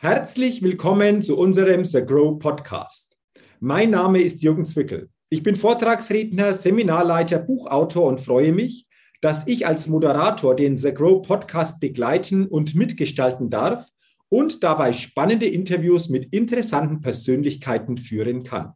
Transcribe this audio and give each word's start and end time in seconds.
Herzlich 0.00 0.62
willkommen 0.62 1.22
zu 1.22 1.36
unserem 1.36 1.84
The 1.84 2.02
Grow 2.02 2.38
Podcast. 2.38 3.16
Mein 3.58 3.90
Name 3.90 4.20
ist 4.20 4.44
Jürgen 4.44 4.64
Zwickel. 4.64 5.08
Ich 5.28 5.42
bin 5.42 5.56
Vortragsredner, 5.56 6.54
Seminarleiter, 6.54 7.40
Buchautor 7.40 8.06
und 8.06 8.20
freue 8.20 8.52
mich, 8.52 8.86
dass 9.22 9.48
ich 9.48 9.66
als 9.66 9.88
Moderator 9.88 10.54
den 10.54 10.78
The 10.78 10.94
Grow 10.94 11.26
Podcast 11.26 11.80
begleiten 11.80 12.46
und 12.46 12.76
mitgestalten 12.76 13.50
darf 13.50 13.88
und 14.28 14.62
dabei 14.62 14.92
spannende 14.92 15.46
Interviews 15.46 16.10
mit 16.10 16.32
interessanten 16.32 17.00
Persönlichkeiten 17.00 17.96
führen 17.96 18.44
kann. 18.44 18.74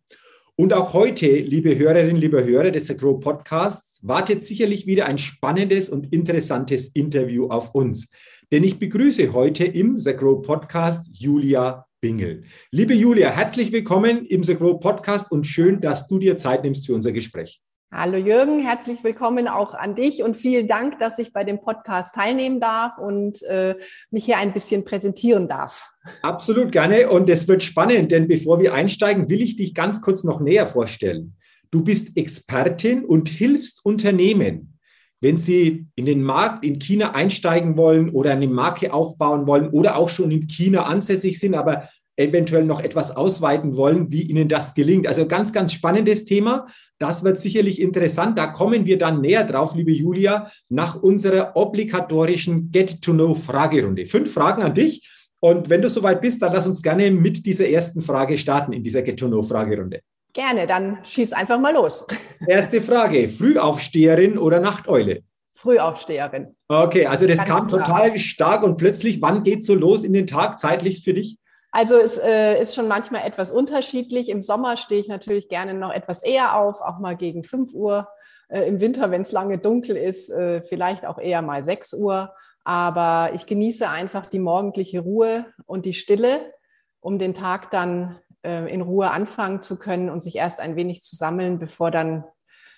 Und 0.57 0.73
auch 0.73 0.93
heute, 0.93 1.29
liebe 1.29 1.79
Hörerinnen, 1.79 2.16
liebe 2.16 2.45
Hörer 2.45 2.73
des 2.73 2.89
The 2.89 2.96
Grow 2.96 3.20
Podcasts, 3.20 4.00
wartet 4.02 4.43
sicherlich 4.43 4.89
wieder 4.89 5.07
ein 5.07 5.18
spannendes 5.18 5.89
und 5.89 6.12
interessantes 6.12 6.89
Interview 6.89 7.46
auf 7.46 7.77
uns. 7.77 8.11
Denn 8.53 8.64
ich 8.64 8.79
begrüße 8.79 9.32
heute 9.32 9.64
im 9.64 9.98
The 9.98 10.14
Grow 10.14 10.43
Podcast 10.43 11.07
Julia 11.11 11.87
Bingel. 12.02 12.43
Liebe 12.71 12.93
Julia, 12.93 13.30
herzlich 13.30 13.73
willkommen 13.73 14.27
im 14.27 14.45
The 14.45 14.56
Grow 14.56 14.79
Podcast 14.79 15.33
und 15.33 15.47
schön, 15.47 15.80
dass 15.80 16.06
du 16.06 16.19
dir 16.19 16.37
Zeit 16.37 16.62
nimmst 16.62 16.87
für 16.87 16.95
unser 16.95 17.12
Gespräch. 17.12 17.62
Hallo 17.91 18.19
Jürgen, 18.19 18.60
herzlich 18.60 19.02
willkommen 19.02 19.48
auch 19.48 19.73
an 19.73 19.95
dich 19.95 20.23
und 20.23 20.37
vielen 20.37 20.69
Dank, 20.69 20.98
dass 20.98 21.19
ich 21.19 21.33
bei 21.33 21.45
dem 21.45 21.62
Podcast 21.62 22.15
teilnehmen 22.15 22.60
darf 22.60 22.98
und 22.98 23.43
äh, 23.45 23.74
mich 24.10 24.27
hier 24.27 24.37
ein 24.37 24.52
bisschen 24.52 24.84
präsentieren 24.84 25.48
darf. 25.48 25.91
Absolut 26.21 26.73
gerne 26.73 27.09
und 27.09 27.30
es 27.30 27.48
wird 27.48 27.62
spannend, 27.62 28.12
denn 28.12 28.29
bevor 28.29 28.60
wir 28.60 28.74
einsteigen, 28.74 29.30
will 29.30 29.41
ich 29.41 29.57
dich 29.57 29.73
ganz 29.73 30.02
kurz 30.02 30.24
noch 30.24 30.43
näher 30.43 30.66
vorstellen. 30.66 31.37
Du 31.71 31.82
bist 31.82 32.19
Expertin 32.19 33.02
und 33.02 33.30
hilfst 33.30 33.82
Unternehmen 33.82 34.73
wenn 35.22 35.38
Sie 35.38 35.86
in 35.94 36.04
den 36.04 36.22
Markt 36.22 36.64
in 36.64 36.78
China 36.78 37.12
einsteigen 37.14 37.76
wollen 37.76 38.10
oder 38.10 38.32
eine 38.32 38.48
Marke 38.48 38.92
aufbauen 38.92 39.46
wollen 39.46 39.70
oder 39.70 39.96
auch 39.96 40.08
schon 40.08 40.30
in 40.32 40.48
China 40.48 40.82
ansässig 40.82 41.38
sind, 41.38 41.54
aber 41.54 41.88
eventuell 42.16 42.64
noch 42.64 42.80
etwas 42.80 43.16
ausweiten 43.16 43.76
wollen, 43.76 44.10
wie 44.10 44.22
Ihnen 44.22 44.48
das 44.48 44.74
gelingt. 44.74 45.06
Also 45.06 45.26
ganz, 45.26 45.52
ganz 45.52 45.73
spannendes 45.73 46.24
Thema. 46.24 46.66
Das 46.98 47.24
wird 47.24 47.40
sicherlich 47.40 47.80
interessant. 47.80 48.37
Da 48.37 48.48
kommen 48.48 48.84
wir 48.84 48.98
dann 48.98 49.20
näher 49.20 49.45
drauf, 49.45 49.74
liebe 49.74 49.92
Julia, 49.92 50.51
nach 50.68 51.01
unserer 51.01 51.57
obligatorischen 51.57 52.70
Get-to-Know-Fragerunde. 52.70 54.07
Fünf 54.07 54.32
Fragen 54.32 54.62
an 54.62 54.74
dich. 54.74 55.09
Und 55.40 55.70
wenn 55.70 55.82
du 55.82 55.88
soweit 55.88 56.20
bist, 56.20 56.42
dann 56.42 56.52
lass 56.52 56.66
uns 56.66 56.82
gerne 56.82 57.10
mit 57.10 57.46
dieser 57.46 57.68
ersten 57.68 58.02
Frage 58.02 58.36
starten 58.36 58.73
in 58.73 58.82
dieser 58.82 59.02
Get-to-Know-Fragerunde. 59.02 60.01
Gerne, 60.33 60.66
dann 60.66 60.99
schieß 61.05 61.33
einfach 61.35 61.61
mal 61.61 61.75
los. 61.75 62.07
Erste 62.47 62.80
Frage: 62.80 63.29
Frühaufsteherin 63.29 64.38
oder 64.38 64.61
Nachteule? 64.61 65.22
Frühaufsteherin. 65.55 66.56
Okay, 66.69 67.06
also 67.06 67.27
das 67.27 67.44
kam 67.44 67.69
total 67.69 68.19
stark 68.19 68.62
und 68.62 68.78
plötzlich. 68.78 69.21
Wann 69.22 69.44
geht 69.44 69.65
so 69.65 69.75
los 69.75 70.03
in 70.03 70.12
den 70.12 70.27
Tag 70.27 70.59
zeitlich 70.59 71.05
für 71.05 71.15
dich? 71.15 71.38
Also 71.71 71.97
es 71.97 72.19
äh, 72.19 72.60
ist 72.60 72.75
schon 72.75 72.88
manchmal 72.88 73.27
etwas 73.27 73.50
unterschiedlich. 73.50 74.28
Im 74.28 74.43
Sommer 74.43 74.77
stehe 74.77 75.00
ich 75.00 75.09
natürlich 75.09 75.49
gerne 75.49 75.72
noch 75.75 75.93
etwas 75.93 76.22
eher 76.22 76.56
auf, 76.56 76.81
auch 76.81 76.99
mal 76.99 77.16
gegen 77.16 77.44
5 77.44 77.75
Uhr. 77.75 78.09
Äh, 78.49 78.69
Im 78.69 78.81
Winter, 78.81 79.10
wenn 79.10 79.22
es 79.22 79.33
lange 79.33 79.59
dunkel 79.59 79.97
ist, 79.97 80.31
äh, 80.31 80.62
vielleicht 80.62 81.06
auch 81.06 81.19
eher 81.19 81.43
mal 81.43 81.62
6 81.62 81.94
Uhr. 81.94 82.34
Aber 82.65 83.31
ich 83.34 83.47
genieße 83.47 83.88
einfach 83.88 84.27
die 84.27 84.38
morgendliche 84.38 85.00
Ruhe 85.00 85.47
und 85.65 85.87
die 85.87 85.94
Stille, 85.94 86.53
um 87.00 87.19
den 87.19 87.34
Tag 87.34 87.71
dann 87.71 88.19
äh, 88.43 88.72
in 88.72 88.81
Ruhe 88.81 89.10
anfangen 89.10 89.62
zu 89.62 89.78
können 89.78 90.10
und 90.10 90.22
sich 90.22 90.37
erst 90.37 90.60
ein 90.60 90.76
wenig 90.76 91.03
zu 91.03 91.16
sammeln, 91.16 91.59
bevor 91.59 91.91
dann 91.91 92.25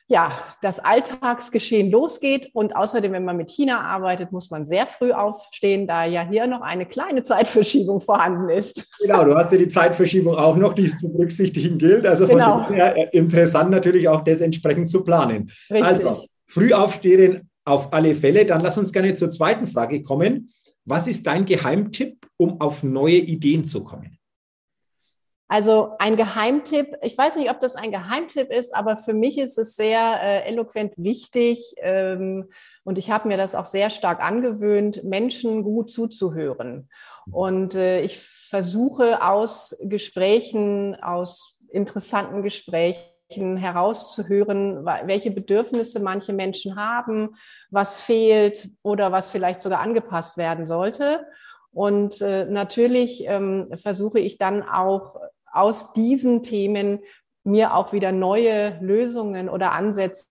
ja, 0.06 0.32
das 0.60 0.80
Alltagsgeschehen 0.80 1.90
losgeht. 1.90 2.50
Und 2.52 2.76
außerdem, 2.76 3.12
wenn 3.12 3.24
man 3.24 3.36
mit 3.36 3.50
China 3.50 3.80
arbeitet, 3.80 4.32
muss 4.32 4.50
man 4.50 4.66
sehr 4.66 4.86
früh 4.86 5.12
aufstehen, 5.12 5.86
da 5.86 6.04
ja 6.04 6.22
hier 6.22 6.46
noch 6.46 6.60
eine 6.60 6.84
kleine 6.84 7.22
Zeitverschiebung 7.22 8.00
vorhanden 8.00 8.50
ist. 8.50 8.84
Genau, 9.00 9.24
du 9.24 9.34
hast 9.34 9.52
ja 9.52 9.58
die 9.58 9.68
Zeitverschiebung 9.68 10.34
auch 10.34 10.56
noch, 10.56 10.74
die 10.74 10.86
es 10.86 10.98
zu 10.98 11.10
berücksichtigen 11.10 11.78
gilt. 11.78 12.06
Also 12.06 12.26
von 12.26 12.36
genau. 12.36 12.66
daher 12.68 12.96
äh, 12.96 13.16
interessant 13.16 13.70
natürlich 13.70 14.08
auch 14.08 14.22
das 14.22 14.40
entsprechend 14.40 14.90
zu 14.90 15.04
planen. 15.04 15.50
Richtig. 15.70 15.84
Also 15.84 16.26
früh 16.46 16.72
aufstehen 16.72 17.50
auf 17.64 17.92
alle 17.92 18.14
Fälle. 18.14 18.44
Dann 18.44 18.60
lass 18.60 18.76
uns 18.76 18.92
gerne 18.92 19.14
zur 19.14 19.30
zweiten 19.30 19.66
Frage 19.66 20.02
kommen. 20.02 20.50
Was 20.84 21.06
ist 21.06 21.26
dein 21.26 21.46
Geheimtipp, 21.46 22.26
um 22.36 22.60
auf 22.60 22.82
neue 22.82 23.16
Ideen 23.16 23.64
zu 23.64 23.82
kommen? 23.82 24.18
Also 25.46 25.92
ein 25.98 26.16
Geheimtipp, 26.16 26.96
ich 27.02 27.16
weiß 27.16 27.36
nicht, 27.36 27.50
ob 27.50 27.60
das 27.60 27.76
ein 27.76 27.90
Geheimtipp 27.90 28.50
ist, 28.50 28.74
aber 28.74 28.96
für 28.96 29.12
mich 29.12 29.38
ist 29.38 29.58
es 29.58 29.76
sehr 29.76 30.18
äh, 30.22 30.48
eloquent 30.48 30.94
wichtig 30.96 31.74
ähm, 31.78 32.48
und 32.84 32.98
ich 32.98 33.10
habe 33.10 33.28
mir 33.28 33.36
das 33.36 33.54
auch 33.54 33.66
sehr 33.66 33.90
stark 33.90 34.22
angewöhnt, 34.22 35.04
Menschen 35.04 35.62
gut 35.62 35.90
zuzuhören. 35.90 36.88
Und 37.30 37.74
äh, 37.74 38.02
ich 38.02 38.18
versuche 38.18 39.22
aus 39.22 39.76
Gesprächen, 39.82 40.96
aus 41.02 41.66
interessanten 41.72 42.42
Gesprächen 42.42 43.56
herauszuhören, 43.56 44.84
welche 44.84 45.30
Bedürfnisse 45.30 46.00
manche 46.00 46.32
Menschen 46.32 46.76
haben, 46.76 47.36
was 47.70 48.00
fehlt 48.00 48.68
oder 48.82 49.12
was 49.12 49.28
vielleicht 49.28 49.60
sogar 49.60 49.80
angepasst 49.80 50.36
werden 50.36 50.66
sollte. 50.66 51.26
Und 51.72 52.20
äh, 52.20 52.44
natürlich 52.44 53.24
ähm, 53.26 53.66
versuche 53.74 54.20
ich 54.20 54.38
dann 54.38 54.62
auch 54.62 55.16
aus 55.54 55.92
diesen 55.92 56.42
Themen 56.42 57.00
mir 57.44 57.74
auch 57.74 57.92
wieder 57.92 58.12
neue 58.12 58.78
Lösungen 58.80 59.48
oder 59.48 59.72
Ansätze 59.72 60.26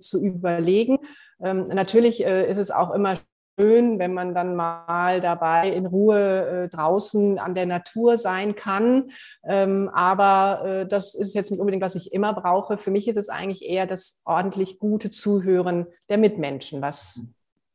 zu 0.00 0.20
überlegen. 0.20 0.98
Ähm, 1.40 1.68
natürlich 1.68 2.24
äh, 2.24 2.50
ist 2.50 2.58
es 2.58 2.70
auch 2.70 2.90
immer 2.90 3.18
schön, 3.58 3.98
wenn 3.98 4.12
man 4.12 4.34
dann 4.34 4.56
mal 4.56 5.20
dabei 5.20 5.70
in 5.70 5.86
Ruhe 5.86 6.64
äh, 6.64 6.68
draußen 6.68 7.38
an 7.38 7.54
der 7.54 7.66
Natur 7.66 8.18
sein 8.18 8.54
kann. 8.54 9.10
Ähm, 9.44 9.88
aber 9.92 10.64
äh, 10.64 10.86
das 10.86 11.14
ist 11.14 11.34
jetzt 11.34 11.50
nicht 11.50 11.60
unbedingt, 11.60 11.82
was 11.82 11.94
ich 11.94 12.12
immer 12.12 12.34
brauche. 12.34 12.76
Für 12.76 12.90
mich 12.90 13.08
ist 13.08 13.16
es 13.16 13.28
eigentlich 13.28 13.64
eher 13.64 13.86
das 13.86 14.20
ordentlich 14.24 14.78
gute 14.78 15.10
Zuhören 15.10 15.86
der 16.08 16.18
Mitmenschen, 16.18 16.82
was 16.82 17.20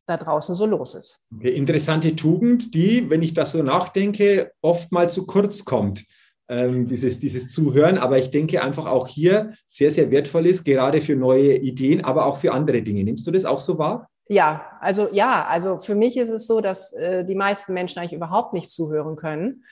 da 0.05 0.17
draußen 0.17 0.55
so 0.55 0.65
los 0.65 0.95
ist. 0.95 1.25
Okay, 1.33 1.55
interessante 1.55 2.15
Tugend, 2.15 2.75
die, 2.75 3.09
wenn 3.09 3.21
ich 3.21 3.33
das 3.33 3.53
so 3.53 3.63
nachdenke, 3.63 4.51
oft 4.61 4.91
mal 4.91 5.09
zu 5.09 5.25
kurz 5.25 5.63
kommt 5.63 6.03
ähm, 6.49 6.87
dieses, 6.87 7.19
dieses 7.19 7.49
Zuhören. 7.49 7.97
Aber 7.97 8.17
ich 8.17 8.31
denke 8.31 8.61
einfach 8.61 8.85
auch 8.85 9.07
hier 9.07 9.53
sehr, 9.67 9.91
sehr 9.91 10.11
wertvoll 10.11 10.47
ist, 10.47 10.63
gerade 10.63 11.01
für 11.01 11.15
neue 11.15 11.55
Ideen, 11.57 12.03
aber 12.03 12.25
auch 12.25 12.37
für 12.37 12.51
andere 12.53 12.81
Dinge. 12.81 13.03
Nimmst 13.03 13.25
du 13.25 13.31
das 13.31 13.45
auch 13.45 13.59
so 13.59 13.77
wahr? 13.77 14.07
Ja, 14.27 14.65
also 14.79 15.09
ja, 15.11 15.45
also 15.45 15.79
für 15.79 15.95
mich 15.95 16.15
ist 16.17 16.29
es 16.29 16.47
so, 16.47 16.61
dass 16.61 16.93
äh, 16.93 17.25
die 17.25 17.35
meisten 17.35 17.73
Menschen 17.73 17.99
eigentlich 17.99 18.13
überhaupt 18.13 18.53
nicht 18.53 18.71
zuhören 18.71 19.15
können. 19.15 19.63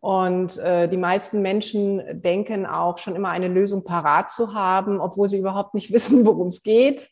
Und 0.00 0.56
äh, 0.56 0.88
die 0.88 0.96
meisten 0.96 1.42
Menschen 1.42 2.02
denken 2.22 2.64
auch 2.64 2.96
schon 2.96 3.14
immer 3.14 3.28
eine 3.28 3.48
Lösung 3.48 3.84
parat 3.84 4.32
zu 4.32 4.54
haben, 4.54 4.98
obwohl 4.98 5.28
sie 5.28 5.38
überhaupt 5.38 5.74
nicht 5.74 5.92
wissen, 5.92 6.24
worum 6.24 6.48
es 6.48 6.62
geht. 6.62 7.10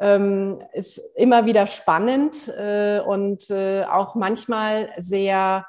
Ähm, 0.00 0.60
ist 0.72 0.98
immer 1.14 1.46
wieder 1.46 1.66
spannend 1.66 2.48
äh, 2.48 3.00
und 3.00 3.48
äh, 3.50 3.84
auch 3.84 4.16
manchmal 4.16 4.88
sehr 4.98 5.64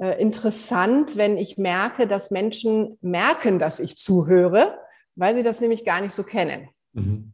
äh, 0.00 0.20
interessant, 0.20 1.16
wenn 1.16 1.36
ich 1.36 1.58
merke, 1.58 2.06
dass 2.06 2.30
Menschen 2.30 2.98
merken, 3.00 3.58
dass 3.58 3.80
ich 3.80 3.96
zuhöre, 3.96 4.78
weil 5.14 5.34
sie 5.34 5.42
das 5.42 5.60
nämlich 5.60 5.84
gar 5.84 6.00
nicht 6.00 6.12
so 6.12 6.22
kennen. 6.22 6.68
Mhm. 6.92 7.32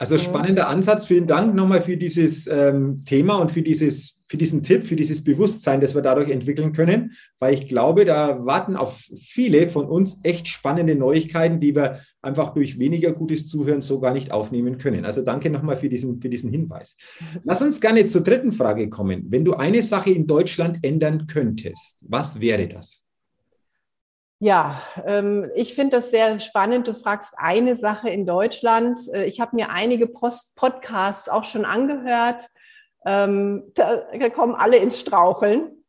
Also 0.00 0.16
spannender 0.16 0.66
Ansatz. 0.66 1.04
Vielen 1.04 1.26
Dank 1.26 1.54
nochmal 1.54 1.82
für 1.82 1.98
dieses 1.98 2.46
ähm, 2.46 3.04
Thema 3.04 3.34
und 3.34 3.50
für, 3.50 3.60
dieses, 3.60 4.22
für 4.28 4.38
diesen 4.38 4.62
Tipp, 4.62 4.86
für 4.86 4.96
dieses 4.96 5.22
Bewusstsein, 5.22 5.82
das 5.82 5.94
wir 5.94 6.00
dadurch 6.00 6.30
entwickeln 6.30 6.72
können, 6.72 7.12
weil 7.38 7.52
ich 7.52 7.68
glaube, 7.68 8.06
da 8.06 8.46
warten 8.46 8.76
auf 8.76 8.98
viele 9.14 9.68
von 9.68 9.84
uns 9.84 10.20
echt 10.22 10.48
spannende 10.48 10.94
Neuigkeiten, 10.94 11.60
die 11.60 11.76
wir 11.76 12.00
einfach 12.22 12.54
durch 12.54 12.78
weniger 12.78 13.12
gutes 13.12 13.46
Zuhören 13.46 13.82
so 13.82 14.00
gar 14.00 14.14
nicht 14.14 14.32
aufnehmen 14.32 14.78
können. 14.78 15.04
Also 15.04 15.20
danke 15.20 15.50
nochmal 15.50 15.76
für 15.76 15.90
diesen, 15.90 16.18
für 16.22 16.30
diesen 16.30 16.48
Hinweis. 16.48 16.96
Lass 17.44 17.60
uns 17.60 17.78
gerne 17.78 18.06
zur 18.06 18.22
dritten 18.22 18.52
Frage 18.52 18.88
kommen. 18.88 19.26
Wenn 19.28 19.44
du 19.44 19.52
eine 19.52 19.82
Sache 19.82 20.12
in 20.12 20.26
Deutschland 20.26 20.78
ändern 20.80 21.26
könntest, 21.26 21.98
was 22.00 22.40
wäre 22.40 22.66
das? 22.68 23.04
Ja, 24.42 24.80
ähm, 25.04 25.50
ich 25.54 25.74
finde 25.74 25.98
das 25.98 26.10
sehr 26.10 26.40
spannend. 26.40 26.88
Du 26.88 26.94
fragst 26.94 27.34
eine 27.36 27.76
Sache 27.76 28.08
in 28.08 28.24
Deutschland. 28.24 28.98
Äh, 29.12 29.26
ich 29.26 29.38
habe 29.38 29.54
mir 29.54 29.68
einige 29.68 30.06
Post 30.06 30.56
Podcasts 30.56 31.28
auch 31.28 31.44
schon 31.44 31.66
angehört. 31.66 32.48
Ähm, 33.04 33.64
da, 33.74 34.00
kommen 34.30 34.54
alle 34.54 34.78
ins 34.78 34.98
Straucheln. 34.98 35.84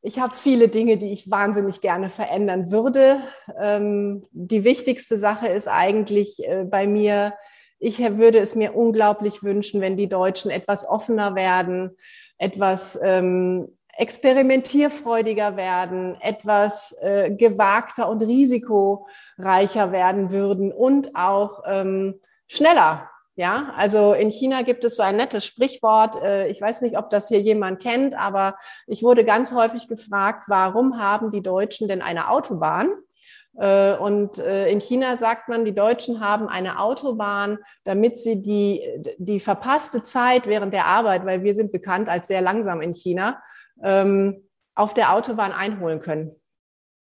Ich 0.00 0.18
habe 0.18 0.32
viele 0.32 0.68
Dinge, 0.68 0.96
die 0.96 1.12
ich 1.12 1.30
wahnsinnig 1.30 1.82
gerne 1.82 2.08
verändern 2.08 2.70
würde. 2.70 3.20
Ähm, 3.60 4.24
die 4.30 4.64
wichtigste 4.64 5.18
Sache 5.18 5.48
ist 5.48 5.68
eigentlich 5.68 6.48
äh, 6.48 6.64
bei 6.64 6.86
mir, 6.86 7.34
ich 7.78 7.98
würde 7.98 8.38
es 8.38 8.54
mir 8.54 8.74
unglaublich 8.74 9.42
wünschen, 9.42 9.82
wenn 9.82 9.98
die 9.98 10.08
Deutschen 10.08 10.50
etwas 10.50 10.88
offener 10.88 11.34
werden, 11.34 11.94
etwas 12.38 12.98
experimentierfreudiger 13.96 15.56
werden, 15.56 16.16
etwas 16.20 16.96
äh, 17.00 17.30
gewagter 17.30 18.08
und 18.08 18.22
risikoreicher 18.22 19.92
werden 19.92 20.30
würden 20.30 20.72
und 20.72 21.14
auch 21.14 21.62
ähm, 21.66 22.20
schneller 22.46 23.10
Ja, 23.36 23.72
also 23.76 24.12
in 24.12 24.30
China 24.30 24.62
gibt 24.62 24.84
es 24.84 24.96
so 24.96 25.02
ein 25.02 25.16
nettes 25.16 25.44
Sprichwort. 25.44 26.22
Äh, 26.22 26.48
ich 26.48 26.60
weiß 26.60 26.82
nicht, 26.82 26.96
ob 26.96 27.10
das 27.10 27.28
hier 27.28 27.40
jemand 27.40 27.82
kennt, 27.82 28.14
aber 28.14 28.56
ich 28.86 29.02
wurde 29.02 29.24
ganz 29.24 29.52
häufig 29.52 29.88
gefragt, 29.88 30.44
warum 30.48 30.98
haben 30.98 31.32
die 31.32 31.42
Deutschen 31.42 31.88
denn 31.88 32.02
eine 32.02 32.30
Autobahn? 32.30 32.90
Äh, 33.58 33.96
und 33.96 34.38
äh, 34.38 34.70
in 34.70 34.80
China 34.80 35.16
sagt 35.16 35.48
man, 35.48 35.64
die 35.64 35.74
Deutschen 35.74 36.20
haben 36.20 36.48
eine 36.48 36.78
Autobahn, 36.78 37.58
damit 37.84 38.18
sie 38.18 38.42
die, 38.42 38.82
die 39.18 39.40
verpasste 39.40 40.02
Zeit 40.02 40.46
während 40.46 40.74
der 40.74 40.86
Arbeit, 40.86 41.24
weil 41.24 41.42
wir 41.42 41.54
sind 41.54 41.72
bekannt 41.72 42.08
als 42.08 42.28
sehr 42.28 42.42
langsam 42.42 42.82
in 42.82 42.94
China, 42.94 43.42
ähm, 43.82 44.42
auf 44.74 44.94
der 44.94 45.14
Autobahn 45.14 45.52
einholen 45.52 46.00
können. 46.00 46.32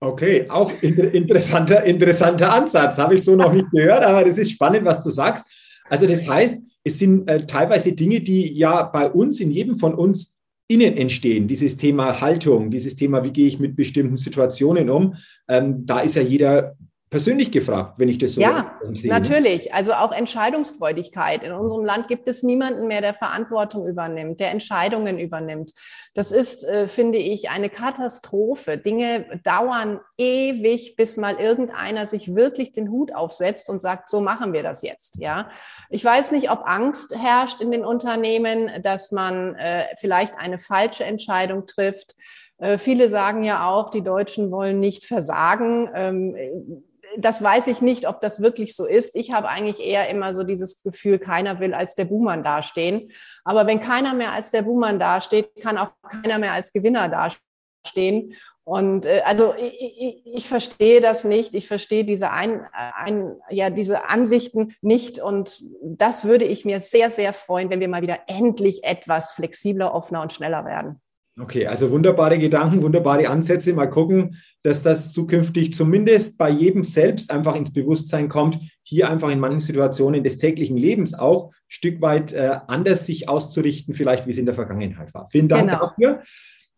Okay, 0.00 0.46
auch 0.50 0.72
interessanter, 0.82 1.84
interessanter 1.84 2.52
Ansatz. 2.52 2.98
Habe 2.98 3.14
ich 3.14 3.24
so 3.24 3.36
noch 3.36 3.52
nicht 3.52 3.70
gehört, 3.70 4.02
aber 4.02 4.24
das 4.24 4.36
ist 4.36 4.50
spannend, 4.50 4.84
was 4.84 5.02
du 5.02 5.10
sagst. 5.10 5.82
Also 5.88 6.06
das 6.06 6.28
heißt, 6.28 6.58
es 6.84 6.98
sind 6.98 7.28
äh, 7.28 7.46
teilweise 7.46 7.92
Dinge, 7.92 8.20
die 8.20 8.52
ja 8.52 8.82
bei 8.82 9.08
uns, 9.08 9.40
in 9.40 9.50
jedem 9.50 9.76
von 9.76 9.94
uns 9.94 10.36
innen 10.68 10.96
entstehen. 10.96 11.46
Dieses 11.46 11.76
Thema 11.76 12.20
Haltung, 12.20 12.70
dieses 12.70 12.96
Thema, 12.96 13.24
wie 13.24 13.30
gehe 13.30 13.46
ich 13.46 13.60
mit 13.60 13.76
bestimmten 13.76 14.16
Situationen 14.16 14.90
um. 14.90 15.14
Ähm, 15.48 15.86
da 15.86 16.00
ist 16.00 16.16
ja 16.16 16.22
jeder 16.22 16.74
persönlich 17.12 17.52
gefragt, 17.52 17.98
wenn 17.98 18.08
ich 18.08 18.16
das 18.16 18.32
so 18.32 18.40
Ja, 18.40 18.80
sehe. 18.94 19.10
natürlich. 19.10 19.74
Also 19.74 19.92
auch 19.92 20.12
Entscheidungsfreudigkeit. 20.12 21.42
In 21.42 21.52
unserem 21.52 21.84
Land 21.84 22.08
gibt 22.08 22.26
es 22.26 22.42
niemanden 22.42 22.88
mehr, 22.88 23.02
der 23.02 23.12
Verantwortung 23.12 23.86
übernimmt, 23.86 24.40
der 24.40 24.50
Entscheidungen 24.50 25.18
übernimmt. 25.18 25.74
Das 26.14 26.32
ist, 26.32 26.64
äh, 26.64 26.88
finde 26.88 27.18
ich, 27.18 27.50
eine 27.50 27.68
Katastrophe. 27.68 28.78
Dinge 28.78 29.26
dauern 29.44 30.00
ewig, 30.16 30.96
bis 30.96 31.18
mal 31.18 31.36
irgendeiner 31.36 32.06
sich 32.06 32.34
wirklich 32.34 32.72
den 32.72 32.90
Hut 32.90 33.14
aufsetzt 33.14 33.68
und 33.68 33.82
sagt, 33.82 34.08
so 34.08 34.22
machen 34.22 34.54
wir 34.54 34.62
das 34.62 34.80
jetzt. 34.80 35.18
Ja, 35.18 35.50
ich 35.90 36.02
weiß 36.02 36.32
nicht, 36.32 36.50
ob 36.50 36.62
Angst 36.64 37.14
herrscht 37.14 37.60
in 37.60 37.70
den 37.70 37.84
Unternehmen, 37.84 38.70
dass 38.82 39.12
man 39.12 39.54
äh, 39.56 39.84
vielleicht 39.98 40.38
eine 40.38 40.58
falsche 40.58 41.04
Entscheidung 41.04 41.66
trifft. 41.66 42.16
Äh, 42.56 42.78
viele 42.78 43.10
sagen 43.10 43.42
ja 43.44 43.68
auch, 43.68 43.90
die 43.90 44.02
Deutschen 44.02 44.50
wollen 44.50 44.80
nicht 44.80 45.04
versagen. 45.04 45.90
Ähm, 45.94 46.82
das 47.18 47.42
weiß 47.42 47.66
ich 47.66 47.80
nicht, 47.80 48.08
ob 48.08 48.20
das 48.20 48.40
wirklich 48.40 48.74
so 48.76 48.86
ist. 48.86 49.14
Ich 49.16 49.32
habe 49.32 49.48
eigentlich 49.48 49.80
eher 49.80 50.08
immer 50.08 50.34
so 50.34 50.44
dieses 50.44 50.82
Gefühl, 50.82 51.18
keiner 51.18 51.60
will 51.60 51.74
als 51.74 51.94
der 51.94 52.04
Buhmann 52.04 52.42
dastehen. 52.42 53.12
Aber 53.44 53.66
wenn 53.66 53.80
keiner 53.80 54.14
mehr 54.14 54.32
als 54.32 54.50
der 54.50 54.62
Buhmann 54.62 54.98
dasteht, 54.98 55.54
kann 55.62 55.78
auch 55.78 55.92
keiner 56.08 56.38
mehr 56.38 56.52
als 56.52 56.72
Gewinner 56.72 57.08
dastehen. 57.08 58.34
Und 58.64 59.06
äh, 59.06 59.22
also 59.24 59.54
ich, 59.58 59.74
ich, 59.98 60.34
ich 60.34 60.48
verstehe 60.48 61.00
das 61.00 61.24
nicht. 61.24 61.54
Ich 61.54 61.66
verstehe 61.66 62.04
diese, 62.04 62.30
ein, 62.30 62.66
ein, 62.72 63.36
ja, 63.50 63.70
diese 63.70 64.08
Ansichten 64.08 64.74
nicht. 64.80 65.18
Und 65.18 65.62
das 65.82 66.24
würde 66.24 66.44
ich 66.44 66.64
mir 66.64 66.80
sehr, 66.80 67.10
sehr 67.10 67.32
freuen, 67.32 67.70
wenn 67.70 67.80
wir 67.80 67.88
mal 67.88 68.02
wieder 68.02 68.20
endlich 68.26 68.84
etwas 68.84 69.32
flexibler, 69.32 69.94
offener 69.94 70.22
und 70.22 70.32
schneller 70.32 70.64
werden. 70.64 71.00
Okay, 71.40 71.66
also 71.66 71.90
wunderbare 71.90 72.38
Gedanken, 72.38 72.82
wunderbare 72.82 73.28
Ansätze. 73.28 73.72
Mal 73.72 73.86
gucken, 73.86 74.36
dass 74.62 74.82
das 74.82 75.12
zukünftig 75.12 75.72
zumindest 75.72 76.36
bei 76.36 76.50
jedem 76.50 76.84
selbst 76.84 77.30
einfach 77.30 77.56
ins 77.56 77.72
Bewusstsein 77.72 78.28
kommt, 78.28 78.60
hier 78.82 79.08
einfach 79.08 79.30
in 79.30 79.40
manchen 79.40 79.60
Situationen 79.60 80.22
des 80.22 80.36
täglichen 80.36 80.76
Lebens 80.76 81.14
auch 81.14 81.48
ein 81.48 81.54
Stück 81.68 82.02
weit 82.02 82.32
äh, 82.32 82.58
anders 82.66 83.06
sich 83.06 83.30
auszurichten, 83.30 83.94
vielleicht 83.94 84.26
wie 84.26 84.30
es 84.30 84.38
in 84.38 84.44
der 84.44 84.54
Vergangenheit 84.54 85.14
war. 85.14 85.28
Vielen 85.30 85.48
Dank 85.48 85.70
genau. 85.70 85.86
dafür. 85.86 86.22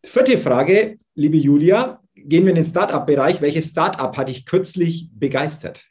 Vierte 0.04 0.38
Frage, 0.38 0.98
liebe 1.14 1.36
Julia, 1.36 2.00
gehen 2.14 2.44
wir 2.44 2.50
in 2.50 2.56
den 2.56 2.64
Startup-Bereich. 2.64 3.40
Welches 3.40 3.70
Startup 3.70 4.16
hat 4.16 4.28
dich 4.28 4.46
kürzlich 4.46 5.10
begeistert? 5.12 5.84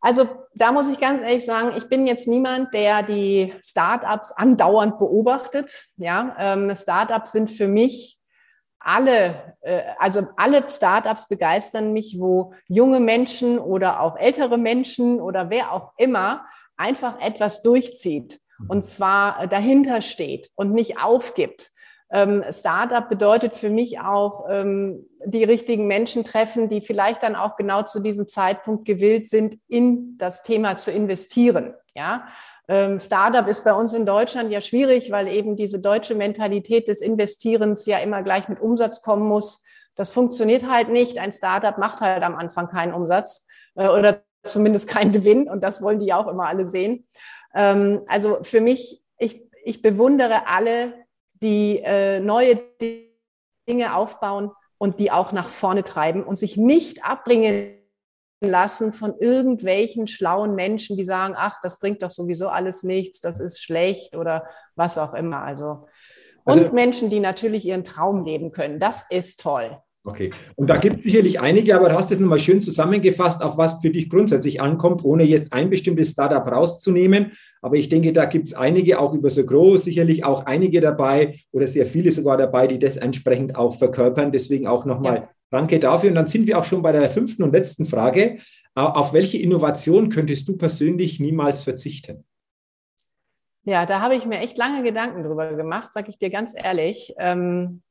Also 0.00 0.28
da 0.56 0.72
muss 0.72 0.88
ich 0.88 0.98
ganz 0.98 1.20
ehrlich 1.20 1.44
sagen, 1.44 1.76
ich 1.76 1.88
bin 1.88 2.06
jetzt 2.06 2.26
niemand, 2.26 2.72
der 2.72 3.02
die 3.02 3.54
Startups 3.62 4.32
andauernd 4.32 4.98
beobachtet. 4.98 5.88
Ja, 5.98 6.34
ähm, 6.38 6.74
Startups 6.74 7.32
sind 7.32 7.50
für 7.50 7.68
mich 7.68 8.18
alle, 8.78 9.54
äh, 9.60 9.82
also 9.98 10.28
alle 10.36 10.64
Startups 10.70 11.28
begeistern 11.28 11.92
mich, 11.92 12.16
wo 12.18 12.54
junge 12.68 13.00
Menschen 13.00 13.58
oder 13.58 14.00
auch 14.00 14.16
ältere 14.16 14.56
Menschen 14.56 15.20
oder 15.20 15.50
wer 15.50 15.72
auch 15.72 15.92
immer 15.98 16.46
einfach 16.78 17.20
etwas 17.20 17.62
durchzieht 17.62 18.40
und 18.68 18.86
zwar 18.86 19.46
dahinter 19.48 20.00
steht 20.00 20.50
und 20.54 20.72
nicht 20.72 20.98
aufgibt. 20.98 21.70
Ähm, 22.10 22.44
Startup 22.50 23.08
bedeutet 23.08 23.54
für 23.54 23.70
mich 23.70 23.98
auch 23.98 24.46
ähm, 24.48 25.06
die 25.24 25.44
richtigen 25.44 25.86
Menschen 25.86 26.22
treffen, 26.22 26.68
die 26.68 26.80
vielleicht 26.80 27.22
dann 27.22 27.34
auch 27.34 27.56
genau 27.56 27.82
zu 27.82 28.00
diesem 28.00 28.28
Zeitpunkt 28.28 28.84
gewillt 28.84 29.28
sind, 29.28 29.58
in 29.66 30.16
das 30.18 30.42
Thema 30.44 30.76
zu 30.76 30.92
investieren. 30.92 31.74
Ja, 31.94 32.26
ähm, 32.68 33.00
Startup 33.00 33.46
ist 33.46 33.64
bei 33.64 33.72
uns 33.72 33.92
in 33.94 34.06
Deutschland 34.06 34.50
ja 34.50 34.60
schwierig, 34.60 35.10
weil 35.10 35.28
eben 35.28 35.56
diese 35.56 35.80
deutsche 35.80 36.14
Mentalität 36.14 36.88
des 36.88 37.00
Investierens 37.00 37.86
ja 37.86 37.98
immer 37.98 38.22
gleich 38.22 38.48
mit 38.48 38.60
Umsatz 38.60 39.02
kommen 39.02 39.26
muss. 39.26 39.64
Das 39.94 40.10
funktioniert 40.10 40.68
halt 40.68 40.88
nicht. 40.88 41.18
Ein 41.18 41.32
Startup 41.32 41.78
macht 41.78 42.00
halt 42.00 42.22
am 42.22 42.36
Anfang 42.36 42.68
keinen 42.68 42.92
Umsatz 42.92 43.46
äh, 43.76 43.88
oder 43.88 44.22
zumindest 44.44 44.88
keinen 44.88 45.12
Gewinn 45.12 45.48
und 45.48 45.62
das 45.62 45.82
wollen 45.82 46.00
die 46.00 46.12
auch 46.12 46.28
immer 46.28 46.46
alle 46.46 46.66
sehen. 46.66 47.06
Ähm, 47.54 48.02
also 48.06 48.38
für 48.42 48.60
mich, 48.60 49.02
ich, 49.18 49.42
ich 49.64 49.82
bewundere 49.82 50.46
alle, 50.48 50.94
die 51.42 51.80
äh, 51.84 52.20
neue 52.20 52.60
Dinge 53.68 53.94
aufbauen 53.94 54.50
und 54.78 55.00
die 55.00 55.10
auch 55.10 55.32
nach 55.32 55.48
vorne 55.48 55.84
treiben 55.84 56.22
und 56.22 56.36
sich 56.36 56.56
nicht 56.56 57.04
abbringen 57.04 57.76
lassen 58.40 58.92
von 58.92 59.16
irgendwelchen 59.18 60.06
schlauen 60.06 60.54
Menschen, 60.54 60.96
die 60.96 61.04
sagen, 61.04 61.34
ach, 61.36 61.58
das 61.62 61.78
bringt 61.78 62.02
doch 62.02 62.10
sowieso 62.10 62.48
alles 62.48 62.82
nichts, 62.82 63.20
das 63.20 63.40
ist 63.40 63.62
schlecht 63.62 64.14
oder 64.14 64.44
was 64.74 64.98
auch 64.98 65.14
immer. 65.14 65.42
Also, 65.42 65.86
und 66.44 66.58
also, 66.58 66.72
Menschen, 66.72 67.10
die 67.10 67.20
natürlich 67.20 67.64
ihren 67.64 67.84
Traum 67.84 68.24
leben 68.24 68.52
können. 68.52 68.78
Das 68.78 69.06
ist 69.10 69.40
toll. 69.40 69.78
Okay. 70.06 70.30
Und 70.54 70.68
da 70.68 70.76
gibt 70.76 71.00
es 71.00 71.04
sicherlich 71.04 71.40
einige, 71.40 71.74
aber 71.74 71.88
du 71.88 71.96
hast 71.96 72.12
es 72.12 72.20
nochmal 72.20 72.38
schön 72.38 72.62
zusammengefasst, 72.62 73.42
auf 73.42 73.58
was 73.58 73.80
für 73.80 73.90
dich 73.90 74.08
grundsätzlich 74.08 74.60
ankommt, 74.60 75.04
ohne 75.04 75.24
jetzt 75.24 75.52
ein 75.52 75.68
bestimmtes 75.68 76.12
Startup 76.12 76.46
rauszunehmen. 76.46 77.32
Aber 77.60 77.74
ich 77.74 77.88
denke, 77.88 78.12
da 78.12 78.24
gibt 78.26 78.46
es 78.46 78.54
einige, 78.54 79.00
auch 79.00 79.14
über 79.14 79.30
so 79.30 79.44
groß, 79.44 79.82
sicherlich 79.82 80.24
auch 80.24 80.46
einige 80.46 80.80
dabei 80.80 81.40
oder 81.50 81.66
sehr 81.66 81.86
viele 81.86 82.12
sogar 82.12 82.36
dabei, 82.36 82.68
die 82.68 82.78
das 82.78 82.96
entsprechend 82.96 83.56
auch 83.56 83.76
verkörpern. 83.76 84.30
Deswegen 84.30 84.68
auch 84.68 84.84
nochmal 84.84 85.16
ja. 85.16 85.30
danke 85.50 85.80
dafür. 85.80 86.10
Und 86.10 86.14
dann 86.14 86.28
sind 86.28 86.46
wir 86.46 86.56
auch 86.58 86.64
schon 86.64 86.82
bei 86.82 86.92
der 86.92 87.10
fünften 87.10 87.42
und 87.42 87.52
letzten 87.52 87.84
Frage. 87.84 88.38
Auf 88.76 89.12
welche 89.12 89.38
Innovation 89.38 90.08
könntest 90.08 90.48
du 90.48 90.56
persönlich 90.56 91.18
niemals 91.18 91.64
verzichten? 91.64 92.24
Ja, 93.64 93.86
da 93.86 94.00
habe 94.00 94.14
ich 94.14 94.24
mir 94.24 94.38
echt 94.38 94.56
lange 94.56 94.84
Gedanken 94.84 95.24
drüber 95.24 95.52
gemacht, 95.54 95.92
sage 95.92 96.10
ich 96.10 96.18
dir 96.18 96.30
ganz 96.30 96.54
ehrlich. 96.56 97.12
Ähm, 97.18 97.82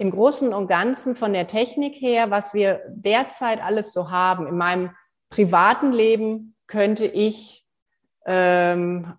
im 0.00 0.10
Großen 0.10 0.54
und 0.54 0.66
Ganzen 0.66 1.14
von 1.14 1.34
der 1.34 1.46
Technik 1.46 2.00
her, 2.00 2.30
was 2.30 2.54
wir 2.54 2.80
derzeit 2.88 3.62
alles 3.62 3.92
so 3.92 4.10
haben, 4.10 4.46
in 4.46 4.56
meinem 4.56 4.90
privaten 5.28 5.92
Leben 5.92 6.56
könnte 6.66 7.04
ich 7.04 7.66
ähm, 8.24 9.12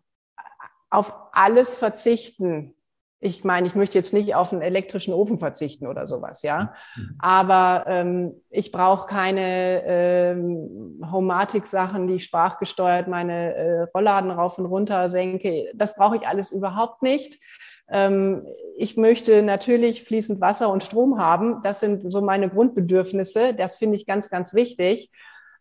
auf 0.90 1.14
alles 1.34 1.76
verzichten. 1.76 2.74
Ich 3.20 3.44
meine, 3.44 3.68
ich 3.68 3.76
möchte 3.76 4.00
jetzt 4.00 4.12
nicht 4.12 4.34
auf 4.34 4.52
einen 4.52 4.64
elektrischen 4.64 5.14
Ofen 5.14 5.38
verzichten 5.38 5.86
oder 5.86 6.08
sowas, 6.08 6.42
ja. 6.42 6.74
Mhm. 6.96 7.16
Aber 7.20 7.84
ähm, 7.86 8.42
ich 8.50 8.72
brauche 8.72 9.06
keine 9.06 9.84
ähm, 9.86 11.00
Homatik-Sachen, 11.12 12.08
die 12.08 12.20
sprachgesteuert 12.20 13.08
meine 13.08 13.54
äh, 13.54 13.82
Rollladen 13.94 14.32
rauf 14.32 14.58
und 14.58 14.66
runter 14.66 15.12
senke. 15.12 15.72
Das 15.76 15.96
brauche 15.96 16.16
ich 16.16 16.28
alles 16.28 16.52
überhaupt 16.52 17.04
nicht. 17.04 17.40
Ähm, 17.92 18.46
ich 18.78 18.98
möchte 18.98 19.44
natürlich 19.44 20.04
fließend 20.04 20.42
Wasser 20.42 20.72
und 20.72 20.84
Strom 20.84 21.20
haben. 21.20 21.62
Das 21.64 21.82
sind 21.82 22.12
so 22.12 22.22
meine 22.22 22.50
Grundbedürfnisse. 22.50 23.54
Das 23.54 23.78
finde 23.78 23.98
ich 23.98 24.08
ganz, 24.08 24.30
ganz 24.30 24.54
wichtig. 24.54 25.12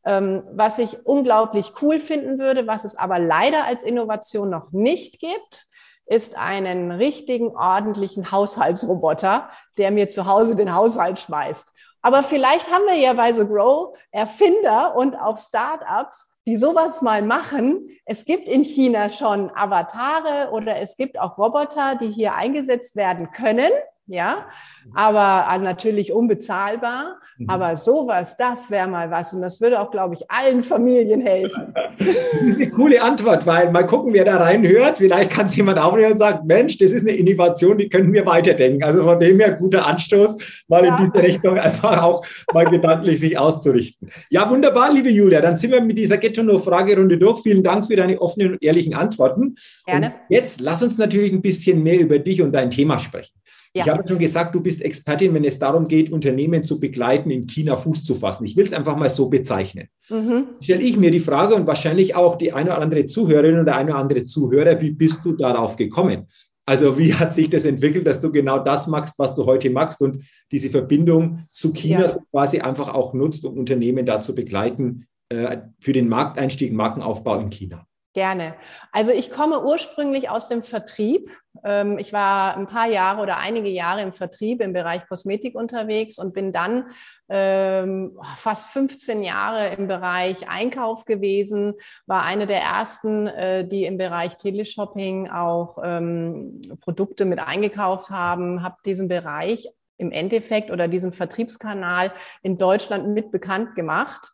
Ähm, 0.06 0.42
was 0.52 0.78
ich 0.78 1.04
unglaublich 1.04 1.74
cool 1.82 1.98
finden 1.98 2.38
würde, 2.38 2.66
was 2.66 2.84
es 2.84 2.96
aber 2.96 3.18
leider 3.18 3.66
als 3.66 3.82
Innovation 3.82 4.48
noch 4.48 4.72
nicht 4.72 5.20
gibt, 5.20 5.66
ist 6.06 6.38
einen 6.38 6.90
richtigen, 6.90 7.54
ordentlichen 7.54 8.32
Haushaltsroboter, 8.32 9.50
der 9.76 9.90
mir 9.90 10.08
zu 10.08 10.26
Hause 10.26 10.56
den 10.56 10.74
Haushalt 10.74 11.20
schmeißt. 11.20 11.72
Aber 12.02 12.22
vielleicht 12.22 12.70
haben 12.70 12.86
wir 12.86 12.94
ja 12.96 13.12
bei 13.12 13.32
The 13.32 13.46
Grow 13.46 13.96
Erfinder 14.10 14.96
und 14.96 15.16
auch 15.16 15.38
Startups, 15.38 16.34
die 16.46 16.56
sowas 16.56 17.02
mal 17.02 17.22
machen. 17.22 17.88
Es 18.06 18.24
gibt 18.24 18.48
in 18.48 18.64
China 18.64 19.10
schon 19.10 19.50
Avatare 19.50 20.50
oder 20.52 20.80
es 20.80 20.96
gibt 20.96 21.18
auch 21.18 21.36
Roboter, 21.36 21.96
die 21.96 22.10
hier 22.10 22.34
eingesetzt 22.34 22.96
werden 22.96 23.30
können. 23.30 23.70
Ja, 24.10 24.46
aber 24.94 25.46
äh, 25.52 25.58
natürlich 25.58 26.12
unbezahlbar. 26.12 27.20
Mhm. 27.38 27.48
Aber 27.48 27.76
sowas, 27.76 28.36
das 28.36 28.70
wäre 28.70 28.88
mal 28.88 29.10
was. 29.10 29.32
Und 29.32 29.40
das 29.40 29.60
würde 29.60 29.80
auch, 29.80 29.90
glaube 29.90 30.14
ich, 30.14 30.30
allen 30.30 30.62
Familien 30.62 31.20
helfen. 31.20 31.72
Das 31.98 32.08
ist 32.08 32.56
eine 32.56 32.70
coole 32.70 33.00
Antwort, 33.00 33.46
weil 33.46 33.70
mal 33.70 33.86
gucken, 33.86 34.12
wer 34.12 34.24
da 34.24 34.36
reinhört. 34.38 34.98
Vielleicht 34.98 35.30
kann 35.30 35.46
es 35.46 35.56
jemand 35.56 35.78
aufnehmen 35.78 36.12
und 36.12 36.18
sagen, 36.18 36.46
Mensch, 36.46 36.76
das 36.78 36.90
ist 36.90 37.06
eine 37.06 37.16
Innovation, 37.16 37.78
die 37.78 37.88
können 37.88 38.12
wir 38.12 38.26
weiterdenken. 38.26 38.82
Also 38.82 39.04
von 39.04 39.18
dem 39.20 39.38
her 39.38 39.52
guter 39.52 39.86
Anstoß, 39.86 40.64
mal 40.68 40.84
ja. 40.84 40.96
in 40.96 41.10
diese 41.12 41.24
Richtung 41.24 41.58
einfach 41.58 42.02
auch 42.02 42.26
mal 42.52 42.66
gedanklich 42.66 43.20
sich 43.20 43.38
auszurichten. 43.38 44.10
Ja, 44.28 44.50
wunderbar, 44.50 44.92
liebe 44.92 45.10
Julia. 45.10 45.40
Dann 45.40 45.56
sind 45.56 45.70
wir 45.70 45.80
mit 45.80 45.98
dieser 45.98 46.18
Ghetto-No-Fragerunde 46.18 47.16
durch. 47.16 47.42
Vielen 47.42 47.62
Dank 47.62 47.86
für 47.86 47.96
deine 47.96 48.20
offenen 48.20 48.52
und 48.52 48.62
ehrlichen 48.62 48.94
Antworten. 48.94 49.54
Gerne. 49.86 50.06
Und 50.06 50.14
jetzt 50.28 50.60
lass 50.60 50.82
uns 50.82 50.98
natürlich 50.98 51.32
ein 51.32 51.42
bisschen 51.42 51.82
mehr 51.82 52.00
über 52.00 52.18
dich 52.18 52.42
und 52.42 52.52
dein 52.52 52.70
Thema 52.70 52.98
sprechen. 52.98 53.32
Ja. 53.72 53.84
Ich 53.84 53.88
habe 53.88 54.06
schon 54.06 54.18
gesagt, 54.18 54.54
du 54.54 54.60
bist 54.60 54.82
Expertin, 54.82 55.32
wenn 55.32 55.44
es 55.44 55.60
darum 55.60 55.86
geht, 55.86 56.10
Unternehmen 56.10 56.64
zu 56.64 56.80
begleiten, 56.80 57.30
in 57.30 57.46
China 57.46 57.76
Fuß 57.76 58.02
zu 58.04 58.16
fassen. 58.16 58.44
Ich 58.44 58.56
will 58.56 58.64
es 58.64 58.72
einfach 58.72 58.96
mal 58.96 59.10
so 59.10 59.28
bezeichnen. 59.28 59.86
Mhm. 60.08 60.46
Stelle 60.60 60.82
ich 60.82 60.96
mir 60.96 61.12
die 61.12 61.20
Frage 61.20 61.54
und 61.54 61.68
wahrscheinlich 61.68 62.16
auch 62.16 62.36
die 62.36 62.52
eine 62.52 62.70
oder 62.70 62.80
andere 62.80 63.06
Zuhörerin 63.06 63.60
oder 63.60 63.76
eine 63.76 63.92
oder 63.92 64.00
andere 64.00 64.24
Zuhörer, 64.24 64.80
wie 64.80 64.90
bist 64.90 65.24
du 65.24 65.32
darauf 65.32 65.76
gekommen? 65.76 66.26
Also 66.66 66.98
wie 66.98 67.14
hat 67.14 67.32
sich 67.32 67.48
das 67.48 67.64
entwickelt, 67.64 68.06
dass 68.06 68.20
du 68.20 68.32
genau 68.32 68.58
das 68.58 68.88
machst, 68.88 69.18
was 69.18 69.34
du 69.36 69.46
heute 69.46 69.70
machst 69.70 70.00
und 70.02 70.24
diese 70.50 70.70
Verbindung 70.70 71.44
zu 71.50 71.72
China 71.72 72.06
ja. 72.06 72.16
quasi 72.32 72.60
einfach 72.60 72.88
auch 72.88 73.14
nutzt, 73.14 73.44
um 73.44 73.56
Unternehmen 73.56 74.04
da 74.04 74.20
zu 74.20 74.34
begleiten 74.34 75.06
äh, 75.28 75.58
für 75.78 75.92
den 75.92 76.08
Markteinstieg, 76.08 76.72
Markenaufbau 76.72 77.38
in 77.38 77.50
China? 77.50 77.86
Gerne. 78.12 78.56
Also 78.90 79.12
ich 79.12 79.30
komme 79.30 79.64
ursprünglich 79.64 80.28
aus 80.28 80.48
dem 80.48 80.64
Vertrieb. 80.64 81.30
Ähm, 81.62 81.96
ich 81.96 82.12
war 82.12 82.56
ein 82.56 82.66
paar 82.66 82.88
Jahre 82.88 83.22
oder 83.22 83.38
einige 83.38 83.68
Jahre 83.68 84.02
im 84.02 84.12
Vertrieb 84.12 84.60
im 84.60 84.72
Bereich 84.72 85.06
Kosmetik 85.06 85.54
unterwegs 85.54 86.18
und 86.18 86.34
bin 86.34 86.52
dann 86.52 86.90
ähm, 87.28 88.18
fast 88.34 88.70
15 88.70 89.22
Jahre 89.22 89.68
im 89.76 89.86
Bereich 89.86 90.48
Einkauf 90.48 91.04
gewesen, 91.04 91.74
war 92.06 92.24
eine 92.24 92.48
der 92.48 92.62
ersten, 92.62 93.28
äh, 93.28 93.64
die 93.68 93.84
im 93.84 93.96
Bereich 93.96 94.36
Teleshopping 94.36 95.30
auch 95.30 95.78
ähm, 95.80 96.62
Produkte 96.80 97.24
mit 97.24 97.38
eingekauft 97.38 98.10
haben, 98.10 98.64
habe 98.64 98.78
diesen 98.84 99.06
Bereich 99.06 99.68
im 99.98 100.10
Endeffekt 100.10 100.72
oder 100.72 100.88
diesen 100.88 101.12
Vertriebskanal 101.12 102.12
in 102.42 102.58
Deutschland 102.58 103.06
mit 103.06 103.30
bekannt 103.30 103.76
gemacht 103.76 104.32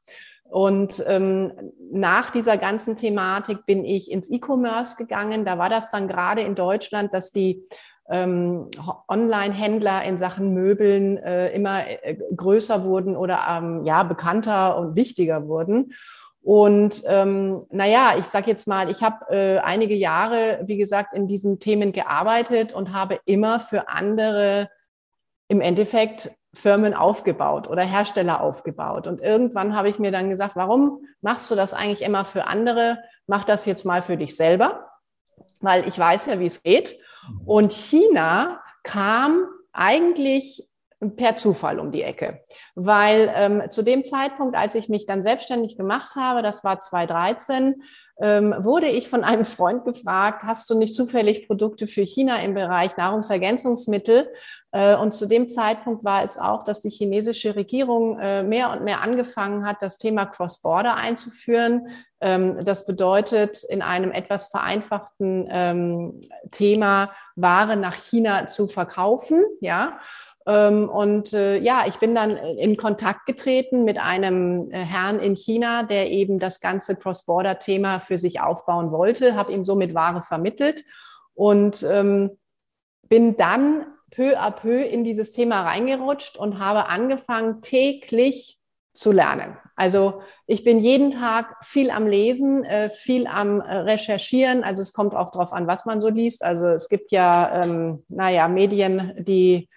und 0.51 1.03
ähm, 1.07 1.53
nach 1.91 2.31
dieser 2.31 2.57
ganzen 2.57 2.97
Thematik 2.97 3.67
bin 3.67 3.85
ich 3.85 4.11
ins 4.11 4.31
E-Commerce 4.31 4.97
gegangen. 4.97 5.45
Da 5.45 5.59
war 5.59 5.69
das 5.69 5.91
dann 5.91 6.09
gerade 6.09 6.43
in 6.43 6.55
Deutschland, 6.55 7.13
dass 7.13 7.33
die 7.33 7.67
ähm, 8.09 8.69
Online-Händler 9.09 10.05
in 10.05 10.17
Sachen 10.17 10.55
Möbeln 10.55 11.17
äh, 11.19 11.51
immer 11.53 11.87
äh, 11.89 12.17
größer 12.37 12.85
wurden 12.85 13.17
oder 13.17 13.41
ähm, 13.49 13.85
ja 13.85 14.03
bekannter 14.05 14.79
und 14.79 14.95
wichtiger 14.95 15.49
wurden. 15.49 15.93
Und 16.43 17.03
ähm, 17.07 17.67
naja, 17.71 18.15
ich 18.17 18.27
sage 18.27 18.49
jetzt 18.49 18.69
mal, 18.69 18.89
ich 18.89 19.03
habe 19.03 19.27
äh, 19.31 19.59
einige 19.59 19.97
Jahre, 19.97 20.61
wie 20.65 20.77
gesagt, 20.77 21.13
in 21.13 21.27
diesen 21.27 21.59
Themen 21.59 21.91
gearbeitet 21.91 22.73
und 22.73 22.93
habe 22.93 23.19
immer 23.25 23.59
für 23.59 23.89
andere 23.89 24.71
im 25.49 25.61
Endeffekt 25.61 26.31
Firmen 26.57 26.95
aufgebaut 26.95 27.69
oder 27.69 27.83
Hersteller 27.83 28.41
aufgebaut. 28.41 29.07
Und 29.07 29.21
irgendwann 29.21 29.77
habe 29.77 29.89
ich 29.89 29.99
mir 29.99 30.11
dann 30.11 30.31
gesagt, 30.31 30.57
warum 30.57 31.07
machst 31.21 31.51
du 31.51 31.55
das 31.55 31.75
eigentlich 31.75 32.03
immer 32.03 32.25
für 32.25 32.47
andere? 32.47 32.99
Mach 33.27 33.45
das 33.45 33.67
jetzt 33.67 33.85
mal 33.85 34.03
für 34.03 34.17
dich 34.17 34.37
selber, 34.37 34.91
weil 35.61 35.87
ich 35.87 35.99
weiß 35.99 36.27
ja, 36.27 36.41
wie 36.41 36.47
es 36.47 36.63
geht. 36.63 36.99
Und 37.45 37.73
China 37.73 38.61
kam 38.83 39.47
eigentlich 39.73 40.67
per 41.17 41.37
Zufall 41.37 41.79
um 41.79 41.93
die 41.93 42.03
Ecke, 42.03 42.41
weil 42.75 43.31
ähm, 43.35 43.71
zu 43.71 43.83
dem 43.83 44.03
Zeitpunkt, 44.03 44.57
als 44.57 44.75
ich 44.75 44.89
mich 44.89 45.05
dann 45.05 45.23
selbstständig 45.23 45.77
gemacht 45.77 46.17
habe, 46.17 46.43
das 46.43 46.65
war 46.65 46.79
2013, 46.79 47.83
ähm, 48.19 48.55
wurde 48.59 48.89
ich 48.89 49.09
von 49.09 49.25
einem 49.25 49.45
Freund 49.45 49.85
gefragt, 49.85 50.43
hast 50.43 50.71
du 50.71 50.79
nicht 50.79 50.95
zufällig 50.95 51.47
Produkte 51.47 51.87
für 51.87 52.03
China 52.03 52.41
im 52.43 52.55
Bereich 52.55 52.97
Nahrungsergänzungsmittel? 52.97 54.29
Äh, 54.73 54.97
und 54.97 55.15
zu 55.15 55.27
dem 55.27 55.49
Zeitpunkt 55.49 56.03
war 56.03 56.25
es 56.25 56.39
auch, 56.39 56.65
dass 56.65 56.81
die 56.81 56.91
chinesische 56.91 57.57
Regierung 57.57 58.19
äh, 58.19 58.43
mehr 58.43 58.71
und 58.73 58.85
mehr 58.85 59.03
angefangen 59.03 59.67
hat, 59.67 59.83
das 59.83 59.99
Thema 59.99 60.25
Cross-Border 60.25 60.97
einzuführen. 60.97 61.89
Ähm, 62.23 62.65
das 62.65 62.87
bedeutet, 62.87 63.63
in 63.65 63.83
einem 63.83 64.13
etwas 64.13 64.47
vereinfachten 64.47 65.47
ähm, 65.51 66.21
Thema 66.51 67.11
Ware 67.35 67.77
nach 67.77 67.97
China 67.97 68.47
zu 68.47 68.67
verkaufen, 68.67 69.45
ja. 69.61 69.99
Ähm, 70.47 70.89
und 70.89 71.33
äh, 71.33 71.59
ja, 71.59 71.85
ich 71.89 71.97
bin 71.97 72.15
dann 72.15 72.37
in 72.37 72.77
Kontakt 72.77 73.27
getreten 73.27 73.85
mit 73.85 73.99
einem 73.99 74.71
äh, 74.71 74.79
Herrn 74.79 75.19
in 75.19 75.35
China, 75.35 75.83
der 75.83 76.11
eben 76.11 76.39
das 76.39 76.61
ganze 76.61 76.97
Cross-Border-Thema 76.97 77.99
für 77.99 78.17
sich 78.17 78.41
aufbauen 78.41 78.93
wollte, 78.93 79.35
habe 79.35 79.53
ihm 79.53 79.65
somit 79.65 79.95
Ware 79.95 80.23
vermittelt 80.23 80.85
und 81.35 81.85
ähm, 81.91 82.31
bin 83.09 83.37
dann 83.37 83.87
peu 84.11 84.39
à 84.39 84.51
peu 84.51 84.83
in 84.83 85.05
dieses 85.05 85.33
Thema 85.33 85.63
reingerutscht 85.63 86.37
und 86.37 86.59
habe 86.59 86.89
angefangen, 86.89 87.61
täglich 87.61 88.59
zu 88.95 89.13
lernen. 89.13 89.59
Also 89.75 90.23
ich 90.47 90.65
bin 90.65 90.79
jeden 90.79 91.11
Tag 91.11 91.57
viel 91.63 91.91
am 91.91 92.07
Lesen, 92.07 92.65
äh, 92.65 92.89
viel 92.89 93.27
am 93.27 93.61
äh, 93.61 93.79
Recherchieren. 93.79 94.65
Also 94.65 94.81
es 94.81 94.93
kommt 94.93 95.15
auch 95.15 95.33
darauf 95.33 95.53
an, 95.53 95.67
was 95.67 95.85
man 95.85 96.01
so 96.01 96.09
liest. 96.09 96.43
Also 96.43 96.69
es 96.69 96.89
gibt 96.89 97.11
ja, 97.11 97.63
ähm, 97.63 98.05
naja, 98.09 98.49
Medien, 98.49 99.13
die 99.19 99.69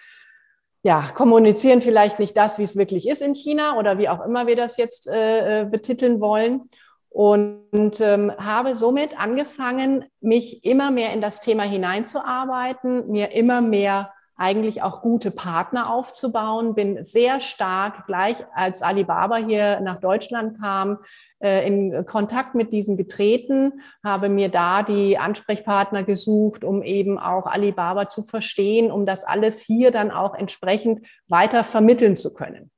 ja, 0.89 1.07
kommunizieren 1.13 1.83
vielleicht 1.83 2.17
nicht 2.17 2.35
das, 2.35 2.57
wie 2.57 2.63
es 2.63 2.75
wirklich 2.75 3.07
ist 3.07 3.21
in 3.21 3.35
China 3.35 3.77
oder 3.77 3.99
wie 3.99 4.09
auch 4.09 4.25
immer 4.25 4.47
wir 4.47 4.55
das 4.55 4.75
jetzt 4.75 5.07
äh, 5.07 5.61
äh, 5.61 5.65
betiteln 5.65 6.19
wollen. 6.19 6.63
Und 7.11 8.01
ähm, 8.01 8.31
habe 8.39 8.73
somit 8.73 9.19
angefangen, 9.19 10.05
mich 10.19 10.65
immer 10.65 10.89
mehr 10.89 11.13
in 11.13 11.21
das 11.21 11.41
Thema 11.41 11.61
hineinzuarbeiten, 11.61 13.07
mir 13.07 13.33
immer 13.33 13.61
mehr 13.61 14.11
eigentlich 14.39 14.81
auch 14.81 15.01
gute 15.01 15.31
Partner 15.31 15.93
aufzubauen. 15.93 16.73
Bin 16.73 17.03
sehr 17.03 17.39
stark 17.39 18.07
gleich 18.07 18.37
als 18.55 18.81
Alibaba 18.81 19.35
hier 19.35 19.81
nach 19.81 19.99
Deutschland 19.99 20.59
kam, 20.59 20.99
äh, 21.39 21.67
in 21.67 22.05
Kontakt 22.05 22.55
mit 22.55 22.71
diesen 22.71 22.95
getreten, 22.97 23.81
habe 24.03 24.29
mir 24.29 24.49
da 24.49 24.81
die 24.83 25.17
Ansprechpartner 25.17 26.03
gesucht, 26.03 26.63
um 26.63 26.81
eben 26.81 27.19
auch 27.19 27.45
Alibaba 27.45 28.07
zu 28.07 28.23
verstehen, 28.23 28.91
um 28.91 29.05
das 29.05 29.23
alles 29.25 29.59
hier 29.59 29.91
dann 29.91 30.09
auch 30.09 30.35
entsprechend 30.35 31.05
weiter 31.27 31.63
vermitteln 31.63 32.15
zu 32.15 32.33
können 32.33 32.71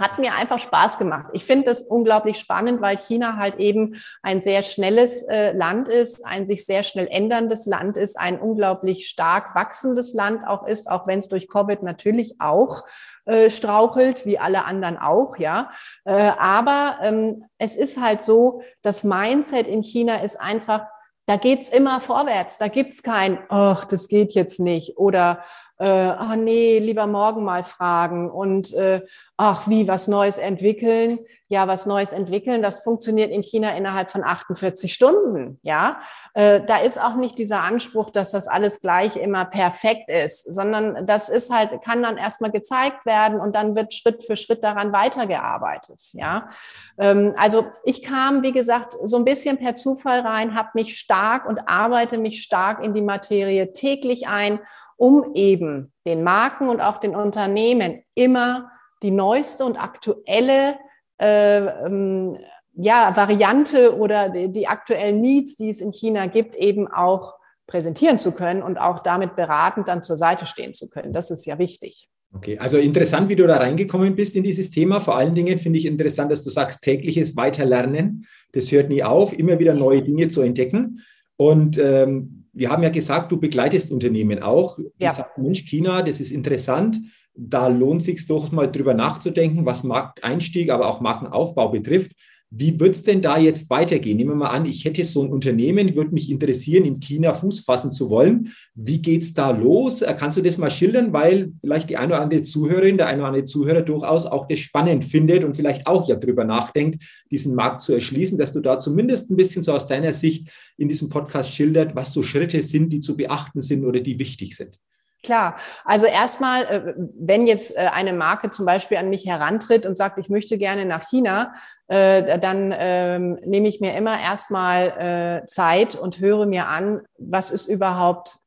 hat 0.00 0.18
mir 0.18 0.34
einfach 0.34 0.58
Spaß 0.58 0.98
gemacht. 0.98 1.26
Ich 1.32 1.44
finde 1.44 1.66
das 1.66 1.82
unglaublich 1.82 2.38
spannend, 2.38 2.80
weil 2.80 2.96
China 2.96 3.36
halt 3.36 3.56
eben 3.56 4.00
ein 4.22 4.40
sehr 4.40 4.62
schnelles 4.62 5.22
äh, 5.28 5.52
Land 5.52 5.88
ist, 5.88 6.26
ein 6.26 6.46
sich 6.46 6.64
sehr 6.64 6.82
schnell 6.82 7.06
änderndes 7.06 7.66
Land 7.66 7.96
ist, 7.96 8.18
ein 8.18 8.40
unglaublich 8.40 9.06
stark 9.08 9.54
wachsendes 9.54 10.14
Land 10.14 10.46
auch 10.46 10.66
ist, 10.66 10.90
auch 10.90 11.06
wenn 11.06 11.18
es 11.18 11.28
durch 11.28 11.48
Covid 11.48 11.82
natürlich 11.82 12.40
auch 12.40 12.84
äh, 13.26 13.50
strauchelt, 13.50 14.24
wie 14.24 14.38
alle 14.38 14.64
anderen 14.64 14.98
auch, 14.98 15.36
ja. 15.36 15.70
Äh, 16.04 16.32
aber 16.38 16.98
ähm, 17.02 17.44
es 17.58 17.76
ist 17.76 18.00
halt 18.00 18.22
so, 18.22 18.62
das 18.82 19.04
Mindset 19.04 19.66
in 19.66 19.82
China 19.82 20.16
ist 20.22 20.40
einfach, 20.40 20.86
da 21.26 21.36
geht's 21.36 21.70
immer 21.70 22.00
vorwärts. 22.00 22.58
Da 22.58 22.68
gibt's 22.68 23.02
kein, 23.02 23.38
ach, 23.50 23.84
das 23.84 24.08
geht 24.08 24.32
jetzt 24.32 24.58
nicht 24.58 24.96
oder 24.96 25.44
äh, 25.78 26.10
ach 26.10 26.36
nee, 26.36 26.78
lieber 26.78 27.06
morgen 27.06 27.42
mal 27.42 27.64
fragen 27.64 28.30
und 28.30 28.74
äh, 28.74 29.00
ach, 29.40 29.66
wie 29.68 29.88
was 29.88 30.06
Neues 30.06 30.36
entwickeln. 30.36 31.18
Ja, 31.48 31.66
was 31.66 31.86
Neues 31.86 32.12
entwickeln, 32.12 32.62
das 32.62 32.84
funktioniert 32.84 33.32
in 33.32 33.42
China 33.42 33.74
innerhalb 33.74 34.08
von 34.10 34.22
48 34.22 34.92
Stunden. 34.92 35.58
Ja, 35.62 36.00
äh, 36.34 36.60
da 36.64 36.76
ist 36.76 37.02
auch 37.02 37.16
nicht 37.16 37.38
dieser 37.38 37.62
Anspruch, 37.62 38.10
dass 38.10 38.30
das 38.30 38.46
alles 38.46 38.82
gleich 38.82 39.16
immer 39.16 39.46
perfekt 39.46 40.10
ist, 40.10 40.44
sondern 40.44 41.06
das 41.06 41.28
ist 41.28 41.50
halt, 41.50 41.82
kann 41.82 42.02
dann 42.02 42.18
erstmal 42.18 42.52
gezeigt 42.52 43.04
werden 43.06 43.40
und 43.40 43.56
dann 43.56 43.74
wird 43.74 43.94
Schritt 43.94 44.22
für 44.22 44.36
Schritt 44.36 44.62
daran 44.62 44.92
weitergearbeitet. 44.92 46.00
Ja, 46.12 46.50
ähm, 46.98 47.34
also 47.36 47.66
ich 47.82 48.02
kam, 48.02 48.42
wie 48.42 48.52
gesagt, 48.52 48.96
so 49.02 49.16
ein 49.16 49.24
bisschen 49.24 49.56
per 49.56 49.74
Zufall 49.74 50.20
rein, 50.20 50.54
habe 50.54 50.68
mich 50.74 50.98
stark 50.98 51.48
und 51.48 51.66
arbeite 51.66 52.18
mich 52.18 52.42
stark 52.42 52.84
in 52.84 52.94
die 52.94 53.02
Materie 53.02 53.72
täglich 53.72 54.28
ein 54.28 54.60
um 54.96 55.32
eben 55.32 55.94
den 56.04 56.22
Marken 56.22 56.68
und 56.68 56.82
auch 56.82 56.98
den 56.98 57.16
Unternehmen 57.16 58.02
immer 58.14 58.70
die 59.02 59.10
neueste 59.10 59.64
und 59.64 59.76
aktuelle 59.76 60.78
äh, 61.18 61.58
ähm, 61.58 62.38
ja, 62.74 63.14
Variante 63.16 63.96
oder 63.96 64.28
die, 64.30 64.52
die 64.52 64.66
aktuellen 64.66 65.20
Needs, 65.20 65.56
die 65.56 65.70
es 65.70 65.80
in 65.80 65.92
China 65.92 66.26
gibt, 66.26 66.54
eben 66.54 66.88
auch 66.88 67.34
präsentieren 67.66 68.18
zu 68.18 68.32
können 68.32 68.62
und 68.62 68.78
auch 68.78 69.02
damit 69.02 69.36
beratend 69.36 69.88
dann 69.88 70.02
zur 70.02 70.16
Seite 70.16 70.46
stehen 70.46 70.74
zu 70.74 70.88
können. 70.88 71.12
Das 71.12 71.30
ist 71.30 71.46
ja 71.46 71.58
wichtig. 71.58 72.08
Okay, 72.32 72.58
also 72.58 72.78
interessant, 72.78 73.28
wie 73.28 73.36
du 73.36 73.46
da 73.46 73.56
reingekommen 73.56 74.14
bist 74.14 74.36
in 74.36 74.44
dieses 74.44 74.70
Thema. 74.70 75.00
Vor 75.00 75.16
allen 75.16 75.34
Dingen 75.34 75.58
finde 75.58 75.78
ich 75.78 75.86
interessant, 75.86 76.30
dass 76.30 76.44
du 76.44 76.50
sagst, 76.50 76.82
tägliches 76.82 77.36
Weiterlernen. 77.36 78.26
Das 78.52 78.70
hört 78.70 78.88
nie 78.88 79.02
auf, 79.02 79.36
immer 79.36 79.58
wieder 79.58 79.74
neue 79.74 80.02
Dinge 80.02 80.28
zu 80.28 80.42
entdecken. 80.42 81.00
Und 81.36 81.78
ähm, 81.78 82.44
wir 82.52 82.70
haben 82.70 82.82
ja 82.82 82.90
gesagt, 82.90 83.32
du 83.32 83.40
begleitest 83.40 83.90
Unternehmen 83.90 84.42
auch. 84.42 84.78
Die 84.78 85.04
ja. 85.04 85.10
sagen, 85.10 85.42
Mensch, 85.42 85.64
China, 85.64 86.02
das 86.02 86.20
ist 86.20 86.30
interessant. 86.30 86.98
Da 87.42 87.68
lohnt 87.68 88.02
es 88.02 88.06
sich 88.06 88.26
doch 88.26 88.52
mal 88.52 88.66
drüber 88.66 88.92
nachzudenken, 88.92 89.64
was 89.64 89.82
Markteinstieg, 89.82 90.70
aber 90.70 90.86
auch 90.86 91.00
Markenaufbau 91.00 91.70
betrifft. 91.70 92.12
Wie 92.50 92.78
wird 92.78 92.96
es 92.96 93.02
denn 93.02 93.22
da 93.22 93.38
jetzt 93.38 93.70
weitergehen? 93.70 94.18
Nehmen 94.18 94.32
wir 94.32 94.34
mal 94.34 94.50
an, 94.50 94.66
ich 94.66 94.84
hätte 94.84 95.04
so 95.04 95.22
ein 95.22 95.32
Unternehmen, 95.32 95.94
würde 95.96 96.12
mich 96.12 96.30
interessieren, 96.30 96.84
in 96.84 97.00
China 97.00 97.32
Fuß 97.32 97.60
fassen 97.60 97.92
zu 97.92 98.10
wollen. 98.10 98.52
Wie 98.74 99.00
geht 99.00 99.22
es 99.22 99.32
da 99.32 99.52
los? 99.52 100.02
Äh, 100.02 100.14
kannst 100.18 100.36
du 100.36 100.42
das 100.42 100.58
mal 100.58 100.70
schildern, 100.70 101.14
weil 101.14 101.52
vielleicht 101.62 101.88
die 101.88 101.96
eine 101.96 102.14
oder 102.14 102.22
andere 102.22 102.42
Zuhörerin, 102.42 102.98
der 102.98 103.06
eine 103.06 103.20
oder 103.20 103.28
andere 103.28 103.44
Zuhörer 103.46 103.80
durchaus 103.80 104.26
auch 104.26 104.46
das 104.46 104.58
spannend 104.58 105.06
findet 105.06 105.42
und 105.42 105.54
vielleicht 105.56 105.86
auch 105.86 106.08
ja 106.08 106.16
drüber 106.16 106.44
nachdenkt, 106.44 107.02
diesen 107.30 107.54
Markt 107.54 107.80
zu 107.80 107.94
erschließen, 107.94 108.36
dass 108.36 108.52
du 108.52 108.60
da 108.60 108.80
zumindest 108.80 109.30
ein 109.30 109.36
bisschen 109.36 109.62
so 109.62 109.72
aus 109.72 109.86
deiner 109.86 110.12
Sicht 110.12 110.50
in 110.76 110.88
diesem 110.88 111.08
Podcast 111.08 111.54
schildert, 111.54 111.94
was 111.94 112.12
so 112.12 112.22
Schritte 112.22 112.62
sind, 112.62 112.92
die 112.92 113.00
zu 113.00 113.16
beachten 113.16 113.62
sind 113.62 113.86
oder 113.86 114.00
die 114.00 114.18
wichtig 114.18 114.56
sind. 114.56 114.76
Klar, 115.22 115.56
also 115.84 116.06
erstmal, 116.06 116.64
äh, 116.64 116.94
wenn 116.96 117.46
jetzt 117.46 117.76
äh, 117.76 117.80
eine 117.92 118.14
Marke 118.14 118.50
zum 118.50 118.64
Beispiel 118.64 118.96
an 118.96 119.10
mich 119.10 119.26
herantritt 119.26 119.84
und 119.84 119.98
sagt, 119.98 120.16
ich 120.16 120.30
möchte 120.30 120.56
gerne 120.56 120.86
nach 120.86 121.06
China, 121.06 121.52
äh, 121.88 122.38
dann 122.38 122.74
ähm, 122.74 123.38
nehme 123.44 123.68
ich 123.68 123.80
mir 123.80 123.94
immer 123.94 124.18
erstmal 124.18 125.44
Zeit 125.46 125.96
und 125.96 126.20
höre 126.20 126.46
mir 126.46 126.68
an, 126.68 127.02
was 127.18 127.50
ist 127.50 127.66
überhaupt 127.66 128.38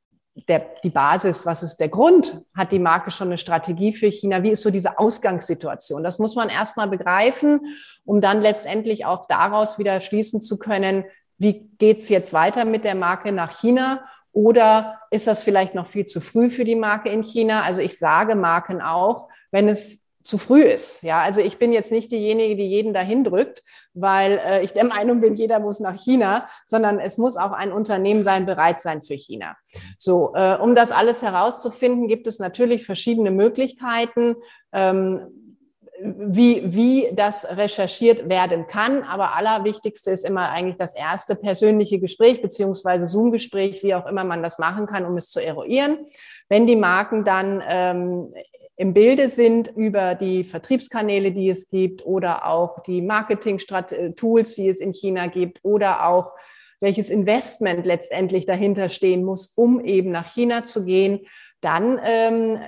der, 0.47 0.65
die 0.83 0.89
Basis, 0.89 1.45
was 1.45 1.61
ist 1.61 1.77
der 1.77 1.89
Grund? 1.89 2.43
Hat 2.55 2.71
die 2.71 2.79
Marke 2.79 3.11
schon 3.11 3.27
eine 3.27 3.37
Strategie 3.37 3.93
für 3.93 4.07
China? 4.07 4.41
Wie 4.41 4.51
ist 4.51 4.63
so 4.63 4.71
diese 4.71 4.97
Ausgangssituation? 4.97 6.03
Das 6.03 6.17
muss 6.19 6.35
man 6.35 6.49
erstmal 6.49 6.87
begreifen, 6.87 7.61
um 8.05 8.21
dann 8.21 8.41
letztendlich 8.41 9.05
auch 9.05 9.27
daraus 9.27 9.77
wieder 9.77 10.01
schließen 10.01 10.41
zu 10.41 10.57
können, 10.57 11.05
wie 11.37 11.69
geht's 11.77 12.09
jetzt 12.09 12.33
weiter 12.33 12.65
mit 12.65 12.83
der 12.83 12.95
Marke 12.95 13.31
nach 13.31 13.59
China 13.59 14.03
oder 14.33 14.99
ist 15.11 15.27
das 15.27 15.43
vielleicht 15.43 15.75
noch 15.75 15.87
viel 15.87 16.05
zu 16.05 16.19
früh 16.19 16.49
für 16.49 16.65
die 16.65 16.75
Marke 16.75 17.09
in 17.09 17.23
China? 17.23 17.61
Also 17.61 17.81
ich 17.81 17.97
sage 17.97 18.35
Marken 18.35 18.81
auch, 18.81 19.29
wenn 19.51 19.69
es 19.69 20.03
zu 20.23 20.37
früh 20.37 20.63
ist. 20.63 21.03
Ja, 21.03 21.21
also 21.21 21.41
ich 21.41 21.59
bin 21.59 21.73
jetzt 21.73 21.91
nicht 21.91 22.11
diejenige, 22.11 22.55
die 22.55 22.67
jeden 22.67 22.93
dahin 22.93 23.23
drückt, 23.23 23.61
weil 23.93 24.39
äh, 24.43 24.63
ich 24.63 24.71
der 24.71 24.85
Meinung 24.85 25.21
bin, 25.21 25.35
jeder 25.35 25.59
muss 25.59 25.79
nach 25.79 26.01
China, 26.01 26.47
sondern 26.65 26.99
es 26.99 27.17
muss 27.17 27.35
auch 27.35 27.51
ein 27.51 27.71
Unternehmen 27.71 28.23
sein, 28.23 28.45
bereit 28.45 28.81
sein 28.81 29.03
für 29.03 29.15
China. 29.15 29.55
So, 29.97 30.33
äh, 30.33 30.55
um 30.55 30.75
das 30.75 30.91
alles 30.91 31.21
herauszufinden, 31.21 32.07
gibt 32.07 32.25
es 32.25 32.39
natürlich 32.39 32.85
verschiedene 32.85 33.31
Möglichkeiten. 33.31 34.37
Ähm, 34.71 35.52
wie, 36.01 36.61
wie 36.73 37.09
das 37.13 37.45
recherchiert 37.57 38.27
werden 38.27 38.67
kann. 38.67 39.03
Aber 39.03 39.35
allerwichtigste 39.35 40.11
ist 40.11 40.27
immer 40.27 40.49
eigentlich 40.49 40.77
das 40.77 40.95
erste 40.95 41.35
persönliche 41.35 41.99
Gespräch 41.99 42.41
beziehungsweise 42.41 43.07
Zoom-Gespräch, 43.07 43.83
wie 43.83 43.95
auch 43.95 44.05
immer 44.05 44.23
man 44.23 44.43
das 44.43 44.59
machen 44.59 44.85
kann, 44.85 45.05
um 45.05 45.17
es 45.17 45.29
zu 45.29 45.39
eruieren. 45.39 45.99
Wenn 46.49 46.67
die 46.67 46.75
Marken 46.75 47.23
dann 47.23 47.63
ähm, 47.67 48.33
im 48.75 48.93
Bilde 48.93 49.29
sind 49.29 49.71
über 49.75 50.15
die 50.15 50.43
Vertriebskanäle, 50.43 51.31
die 51.31 51.49
es 51.49 51.69
gibt 51.69 52.05
oder 52.05 52.47
auch 52.47 52.81
die 52.83 53.01
Marketing-Tools, 53.01 54.55
die 54.55 54.69
es 54.69 54.79
in 54.79 54.93
China 54.93 55.27
gibt 55.27 55.59
oder 55.63 56.07
auch 56.07 56.31
welches 56.79 57.09
Investment 57.09 57.85
letztendlich 57.85 58.45
dahinter 58.45 58.89
stehen 58.89 59.23
muss, 59.23 59.53
um 59.55 59.79
eben 59.79 60.11
nach 60.11 60.33
China 60.33 60.65
zu 60.65 60.83
gehen, 60.83 61.21
dann 61.63 61.99
ähm, 62.03 62.59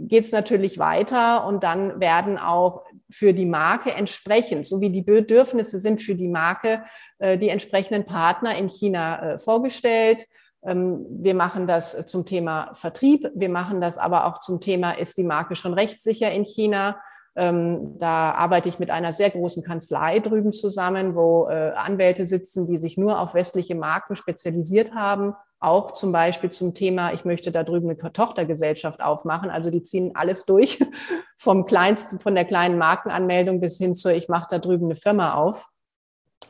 geht 0.00 0.24
es 0.24 0.32
natürlich 0.32 0.78
weiter 0.78 1.46
und 1.46 1.62
dann 1.62 2.00
werden 2.00 2.36
auch 2.36 2.84
für 3.08 3.32
die 3.32 3.46
Marke 3.46 3.92
entsprechend, 3.92 4.66
so 4.66 4.80
wie 4.80 4.90
die 4.90 5.02
Bedürfnisse 5.02 5.78
sind 5.78 6.02
für 6.02 6.16
die 6.16 6.28
Marke, 6.28 6.82
äh, 7.18 7.38
die 7.38 7.48
entsprechenden 7.48 8.06
Partner 8.06 8.56
in 8.56 8.68
China 8.68 9.34
äh, 9.34 9.38
vorgestellt. 9.38 10.26
Ähm, 10.64 11.06
wir 11.08 11.34
machen 11.34 11.68
das 11.68 12.06
zum 12.06 12.26
Thema 12.26 12.74
Vertrieb. 12.74 13.30
Wir 13.34 13.48
machen 13.50 13.80
das 13.80 13.98
aber 13.98 14.26
auch 14.26 14.38
zum 14.38 14.60
Thema, 14.60 14.92
ist 14.92 15.16
die 15.16 15.24
Marke 15.24 15.54
schon 15.54 15.74
rechtssicher 15.74 16.32
in 16.32 16.44
China? 16.44 17.00
Ähm, 17.36 17.98
da 17.98 18.32
arbeite 18.32 18.68
ich 18.68 18.80
mit 18.80 18.90
einer 18.90 19.12
sehr 19.12 19.30
großen 19.30 19.62
Kanzlei 19.62 20.18
drüben 20.18 20.52
zusammen, 20.52 21.14
wo 21.14 21.48
äh, 21.48 21.70
Anwälte 21.76 22.26
sitzen, 22.26 22.66
die 22.66 22.78
sich 22.78 22.98
nur 22.98 23.20
auf 23.20 23.34
westliche 23.34 23.76
Marken 23.76 24.16
spezialisiert 24.16 24.92
haben 24.92 25.34
auch 25.60 25.92
zum 25.92 26.10
Beispiel 26.10 26.50
zum 26.50 26.74
Thema, 26.74 27.12
ich 27.12 27.24
möchte 27.24 27.52
da 27.52 27.62
drüben 27.62 27.90
eine 27.90 28.12
Tochtergesellschaft 28.12 29.02
aufmachen. 29.02 29.50
Also 29.50 29.70
die 29.70 29.82
ziehen 29.82 30.12
alles 30.14 30.46
durch, 30.46 30.78
vom 31.36 31.66
kleinsten, 31.66 32.18
von 32.18 32.34
der 32.34 32.46
kleinen 32.46 32.78
Markenanmeldung 32.78 33.60
bis 33.60 33.76
hin 33.76 33.94
zu, 33.94 34.12
ich 34.12 34.28
mache 34.28 34.48
da 34.50 34.58
drüben 34.58 34.86
eine 34.86 34.96
Firma 34.96 35.34
auf. 35.34 35.68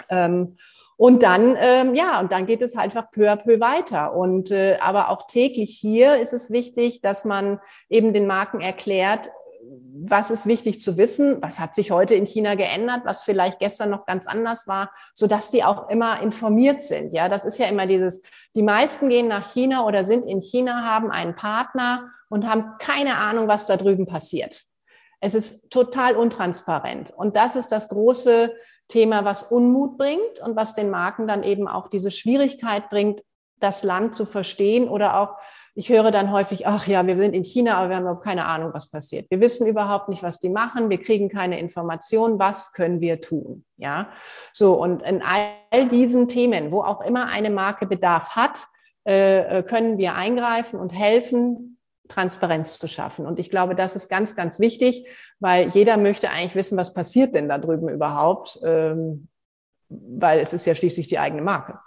Ähm, 0.08 0.56
und 0.96 1.22
dann, 1.22 1.56
ähm, 1.58 1.94
ja, 1.94 2.20
und 2.20 2.30
dann 2.30 2.44
geht 2.44 2.60
es 2.60 2.76
halt 2.76 2.94
einfach 2.94 3.10
peu 3.10 3.30
à 3.30 3.36
peu 3.36 3.58
weiter. 3.58 4.14
Und 4.14 4.50
äh, 4.50 4.76
aber 4.82 5.08
auch 5.08 5.26
täglich 5.26 5.78
hier 5.80 6.16
ist 6.16 6.34
es 6.34 6.50
wichtig, 6.50 7.00
dass 7.00 7.24
man 7.24 7.58
eben 7.88 8.12
den 8.12 8.26
Marken 8.26 8.60
erklärt, 8.60 9.30
was 10.02 10.30
ist 10.30 10.46
wichtig 10.46 10.80
zu 10.80 10.96
wissen, 10.96 11.40
was 11.42 11.60
hat 11.60 11.74
sich 11.74 11.90
heute 11.90 12.14
in 12.14 12.26
China 12.26 12.54
geändert, 12.54 13.02
was 13.04 13.22
vielleicht 13.22 13.58
gestern 13.58 13.90
noch 13.90 14.06
ganz 14.06 14.26
anders 14.26 14.66
war, 14.66 14.90
so 15.14 15.26
dass 15.26 15.50
die 15.50 15.62
auch 15.62 15.88
immer 15.88 16.20
informiert 16.22 16.82
sind. 16.82 17.14
Ja, 17.14 17.28
das 17.28 17.44
ist 17.44 17.58
ja 17.58 17.66
immer 17.66 17.86
dieses, 17.86 18.22
die 18.54 18.62
meisten 18.62 19.08
gehen 19.08 19.28
nach 19.28 19.52
China 19.52 19.86
oder 19.86 20.04
sind 20.04 20.24
in 20.24 20.40
China, 20.40 20.84
haben 20.84 21.10
einen 21.10 21.36
Partner 21.36 22.10
und 22.28 22.48
haben 22.48 22.76
keine 22.78 23.16
Ahnung, 23.16 23.48
was 23.48 23.66
da 23.66 23.76
drüben 23.76 24.06
passiert. 24.06 24.64
Es 25.20 25.34
ist 25.34 25.70
total 25.70 26.16
untransparent. 26.16 27.12
Und 27.14 27.36
das 27.36 27.54
ist 27.54 27.68
das 27.68 27.88
große 27.90 28.54
Thema, 28.88 29.24
was 29.24 29.44
Unmut 29.44 29.98
bringt 29.98 30.40
und 30.42 30.56
was 30.56 30.74
den 30.74 30.90
Marken 30.90 31.28
dann 31.28 31.42
eben 31.42 31.68
auch 31.68 31.88
diese 31.88 32.10
Schwierigkeit 32.10 32.88
bringt, 32.90 33.22
das 33.60 33.82
Land 33.82 34.14
zu 34.14 34.24
verstehen 34.24 34.88
oder 34.88 35.20
auch 35.20 35.36
ich 35.80 35.88
höre 35.88 36.10
dann 36.10 36.30
häufig, 36.30 36.66
ach 36.66 36.86
ja, 36.86 37.06
wir 37.06 37.16
sind 37.16 37.34
in 37.34 37.42
China, 37.42 37.76
aber 37.76 37.88
wir 37.88 37.96
haben 37.96 38.02
überhaupt 38.02 38.22
keine 38.22 38.44
Ahnung, 38.44 38.72
was 38.74 38.90
passiert. 38.90 39.30
Wir 39.30 39.40
wissen 39.40 39.66
überhaupt 39.66 40.10
nicht, 40.10 40.22
was 40.22 40.38
die 40.38 40.50
machen. 40.50 40.90
Wir 40.90 41.00
kriegen 41.00 41.30
keine 41.30 41.58
Informationen. 41.58 42.38
Was 42.38 42.74
können 42.74 43.00
wir 43.00 43.22
tun? 43.22 43.64
Ja, 43.78 44.10
so 44.52 44.74
und 44.74 45.02
in 45.02 45.22
all 45.22 45.88
diesen 45.88 46.28
Themen, 46.28 46.70
wo 46.70 46.82
auch 46.82 47.00
immer 47.00 47.28
eine 47.28 47.48
Marke 47.48 47.86
Bedarf 47.86 48.36
hat, 48.36 48.58
äh, 49.08 49.60
äh, 49.60 49.62
können 49.62 49.96
wir 49.96 50.16
eingreifen 50.16 50.78
und 50.78 50.90
helfen, 50.90 51.78
Transparenz 52.08 52.78
zu 52.78 52.86
schaffen. 52.86 53.24
Und 53.24 53.38
ich 53.38 53.48
glaube, 53.48 53.74
das 53.74 53.96
ist 53.96 54.10
ganz, 54.10 54.36
ganz 54.36 54.60
wichtig, 54.60 55.06
weil 55.38 55.70
jeder 55.70 55.96
möchte 55.96 56.28
eigentlich 56.28 56.56
wissen, 56.56 56.76
was 56.76 56.92
passiert 56.92 57.34
denn 57.34 57.48
da 57.48 57.56
drüben 57.56 57.88
überhaupt, 57.88 58.60
ähm, 58.62 59.28
weil 59.88 60.40
es 60.40 60.52
ist 60.52 60.66
ja 60.66 60.74
schließlich 60.74 61.08
die 61.08 61.18
eigene 61.18 61.40
Marke. 61.40 61.78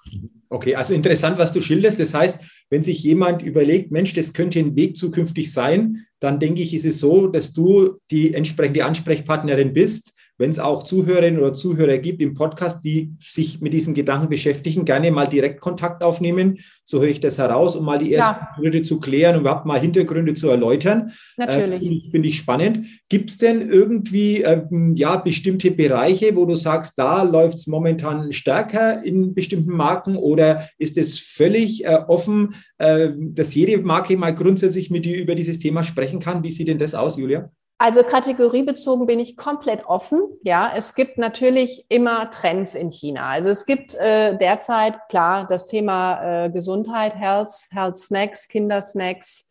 Okay, 0.54 0.76
also 0.76 0.94
interessant, 0.94 1.40
was 1.40 1.52
du 1.52 1.62
schilderst. 1.62 2.00
Das 2.00 2.14
heißt, 2.14 2.40
wenn 2.74 2.82
sich 2.82 3.04
jemand 3.04 3.44
überlegt, 3.44 3.92
Mensch, 3.92 4.14
das 4.14 4.34
könnte 4.34 4.58
ein 4.58 4.76
Weg 4.76 4.98
zukünftig 4.98 5.54
sein, 5.54 6.08
dann 6.20 6.40
denke 6.40 6.64
ich, 6.64 6.74
ist 6.74 6.86
es 6.86 7.00
so, 7.00 7.28
dass 7.28 7.54
du 7.54 8.00
die 8.10 8.34
entsprechende 8.34 8.84
Ansprechpartnerin 8.84 9.74
bist, 9.74 10.13
wenn 10.38 10.50
es 10.50 10.60
auch 10.60 10.84
Zuhörerinnen 10.84 11.40
oder 11.40 11.54
Zuhörer 11.54 11.98
gibt 12.00 12.22
im 12.22 12.34
Podcast, 12.34 12.84
die 12.84 13.14
sich 13.22 13.62
mit 13.62 13.74
diesem 13.74 13.94
Gedanken 13.94 14.30
beschäftigen, 14.30 14.84
gerne 14.84 15.12
mal 15.12 15.28
direkt 15.28 15.62
Kontakt 15.62 16.04
aufnehmen. 16.04 16.58
So 16.84 17.02
höre 17.02 17.10
ich 17.10 17.20
das 17.20 17.38
heraus, 17.38 17.76
um 17.76 17.86
mal 17.86 18.00
die 18.00 18.14
ersten 18.14 18.44
ja. 18.44 18.56
Schritte 18.58 18.84
zu 18.84 19.00
klären 19.00 19.36
und 19.36 19.42
überhaupt 19.42 19.66
mal 19.66 19.80
Hintergründe 19.80 20.34
zu 20.34 20.50
erläutern. 20.50 21.12
Natürlich. 21.38 22.08
Äh, 22.08 22.10
Finde 22.12 22.28
ich 22.28 22.38
spannend. 22.38 22.88
Gibt 23.10 23.30
es 23.30 23.38
denn 23.38 23.70
irgendwie 23.70 24.42
ähm, 24.42 24.96
ja, 24.96 25.18
bestimmte 25.18 25.72
Bereiche, 25.72 26.36
wo 26.36 26.46
du 26.46 26.56
sagst, 26.56 26.98
da 26.98 27.22
läuft 27.22 27.60
es 27.60 27.68
momentan 27.68 28.34
stärker 28.34 29.04
in 29.04 29.34
bestimmten 29.34 29.72
Marken 29.72 30.16
oder 30.16 30.68
ist 30.78 30.98
es 30.98 31.20
völlig 31.20 31.86
äh, 31.86 32.00
offen, 32.08 32.56
äh, 32.80 33.12
dass 33.16 33.54
jede 33.54 33.78
Marke 33.78 34.18
mal 34.18 34.34
grundsätzlich 34.34 34.90
mit 34.90 35.06
dir 35.06 35.22
über 35.22 35.36
dieses 35.36 35.60
Thema 35.60 35.84
sprechen 35.84 36.20
kann? 36.20 36.44
Wie 36.44 36.52
sieht 36.52 36.68
denn 36.68 36.80
das 36.80 36.96
aus, 36.96 37.18
Julia? 37.18 37.52
Also 37.84 38.02
kategoriebezogen 38.02 39.08
bin 39.08 39.20
ich 39.20 39.36
komplett 39.36 39.86
offen. 39.88 40.22
Ja, 40.42 40.72
es 40.74 40.96
gibt 40.96 41.18
natürlich 41.18 41.86
immer 41.90 42.32
Trends 42.32 42.76
in 42.76 42.92
China. 42.92 43.28
Also 43.28 43.50
es 43.50 43.66
gibt 43.66 43.94
äh, 43.96 44.38
derzeit 44.38 44.98
klar 45.10 45.46
das 45.46 45.68
Thema 45.68 46.46
äh, 46.46 46.50
Gesundheit, 46.50 47.14
Health, 47.14 47.52
Health 47.72 47.98
Snacks, 47.98 48.48
Kindersnacks, 48.48 49.50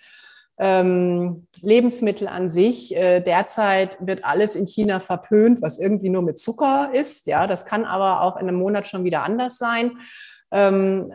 ähm, 0.56 1.46
Lebensmittel 1.60 2.26
an 2.26 2.48
sich. 2.48 2.96
Äh, 2.96 3.20
derzeit 3.20 3.98
wird 4.00 4.24
alles 4.24 4.56
in 4.56 4.66
China 4.66 5.00
verpönt, 5.00 5.60
was 5.60 5.78
irgendwie 5.78 6.08
nur 6.08 6.22
mit 6.22 6.38
Zucker 6.38 6.88
ist. 6.94 7.26
Ja, 7.26 7.46
das 7.46 7.66
kann 7.66 7.84
aber 7.84 8.22
auch 8.22 8.36
in 8.36 8.48
einem 8.48 8.56
Monat 8.56 8.88
schon 8.88 9.04
wieder 9.04 9.24
anders 9.24 9.58
sein. 9.58 9.98
Ähm, 10.50 11.12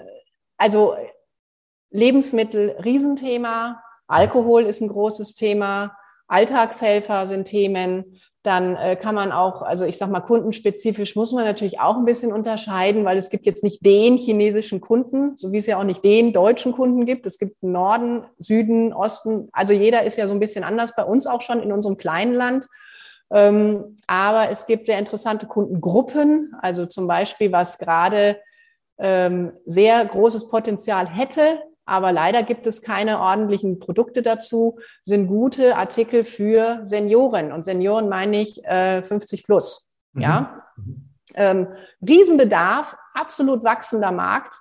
also 0.55 0.95
Lebensmittel, 1.89 2.77
Riesenthema. 2.85 3.81
Alkohol 4.05 4.65
ist 4.65 4.81
ein 4.81 4.89
großes 4.89 5.33
Thema. 5.33 5.97
Alltagshelfer 6.27 7.27
sind 7.27 7.45
Themen. 7.45 8.19
Dann 8.43 8.75
äh, 8.75 8.95
kann 8.95 9.15
man 9.15 9.31
auch, 9.31 9.61
also 9.61 9.83
ich 9.83 9.97
sag 9.97 10.09
mal, 10.09 10.21
kundenspezifisch 10.21 11.15
muss 11.15 11.33
man 11.33 11.43
natürlich 11.43 11.79
auch 11.79 11.97
ein 11.97 12.05
bisschen 12.05 12.31
unterscheiden, 12.31 13.03
weil 13.03 13.17
es 13.17 13.29
gibt 13.29 13.45
jetzt 13.45 13.63
nicht 13.63 13.85
den 13.85 14.17
chinesischen 14.17 14.79
Kunden, 14.79 15.35
so 15.35 15.51
wie 15.51 15.57
es 15.57 15.65
ja 15.65 15.77
auch 15.77 15.83
nicht 15.83 16.03
den 16.05 16.31
deutschen 16.31 16.71
Kunden 16.71 17.05
gibt. 17.05 17.25
Es 17.25 17.39
gibt 17.39 17.61
Norden, 17.61 18.23
Süden, 18.39 18.93
Osten. 18.93 19.49
Also 19.51 19.73
jeder 19.73 20.03
ist 20.03 20.17
ja 20.17 20.27
so 20.27 20.33
ein 20.33 20.39
bisschen 20.39 20.63
anders 20.63 20.95
bei 20.95 21.03
uns 21.03 21.27
auch 21.27 21.41
schon 21.41 21.61
in 21.61 21.73
unserem 21.73 21.97
kleinen 21.97 22.33
Land. 22.33 22.67
Ähm, 23.31 23.97
aber 24.07 24.49
es 24.49 24.65
gibt 24.65 24.87
sehr 24.87 24.99
interessante 24.99 25.47
Kundengruppen, 25.47 26.53
also 26.61 26.85
zum 26.85 27.07
Beispiel, 27.07 27.51
was 27.51 27.77
gerade 27.77 28.39
ähm, 28.97 29.51
sehr 29.65 30.03
großes 30.05 30.47
Potenzial 30.47 31.07
hätte, 31.07 31.59
aber 31.87 32.11
leider 32.11 32.43
gibt 32.43 32.67
es 32.67 32.81
keine 32.81 33.19
ordentlichen 33.19 33.79
Produkte 33.79 34.21
dazu, 34.21 34.77
sind 35.05 35.27
gute 35.27 35.77
Artikel 35.77 36.23
für 36.23 36.81
Senioren. 36.83 37.51
Und 37.53 37.63
Senioren 37.63 38.09
meine 38.09 38.41
ich 38.41 38.63
äh, 38.65 39.01
50 39.01 39.45
plus. 39.45 39.95
Mhm. 40.13 40.21
Ja. 40.21 40.63
Ähm, 41.33 41.67
Riesenbedarf, 42.05 42.97
absolut 43.13 43.63
wachsender 43.63 44.11
Markt. 44.11 44.53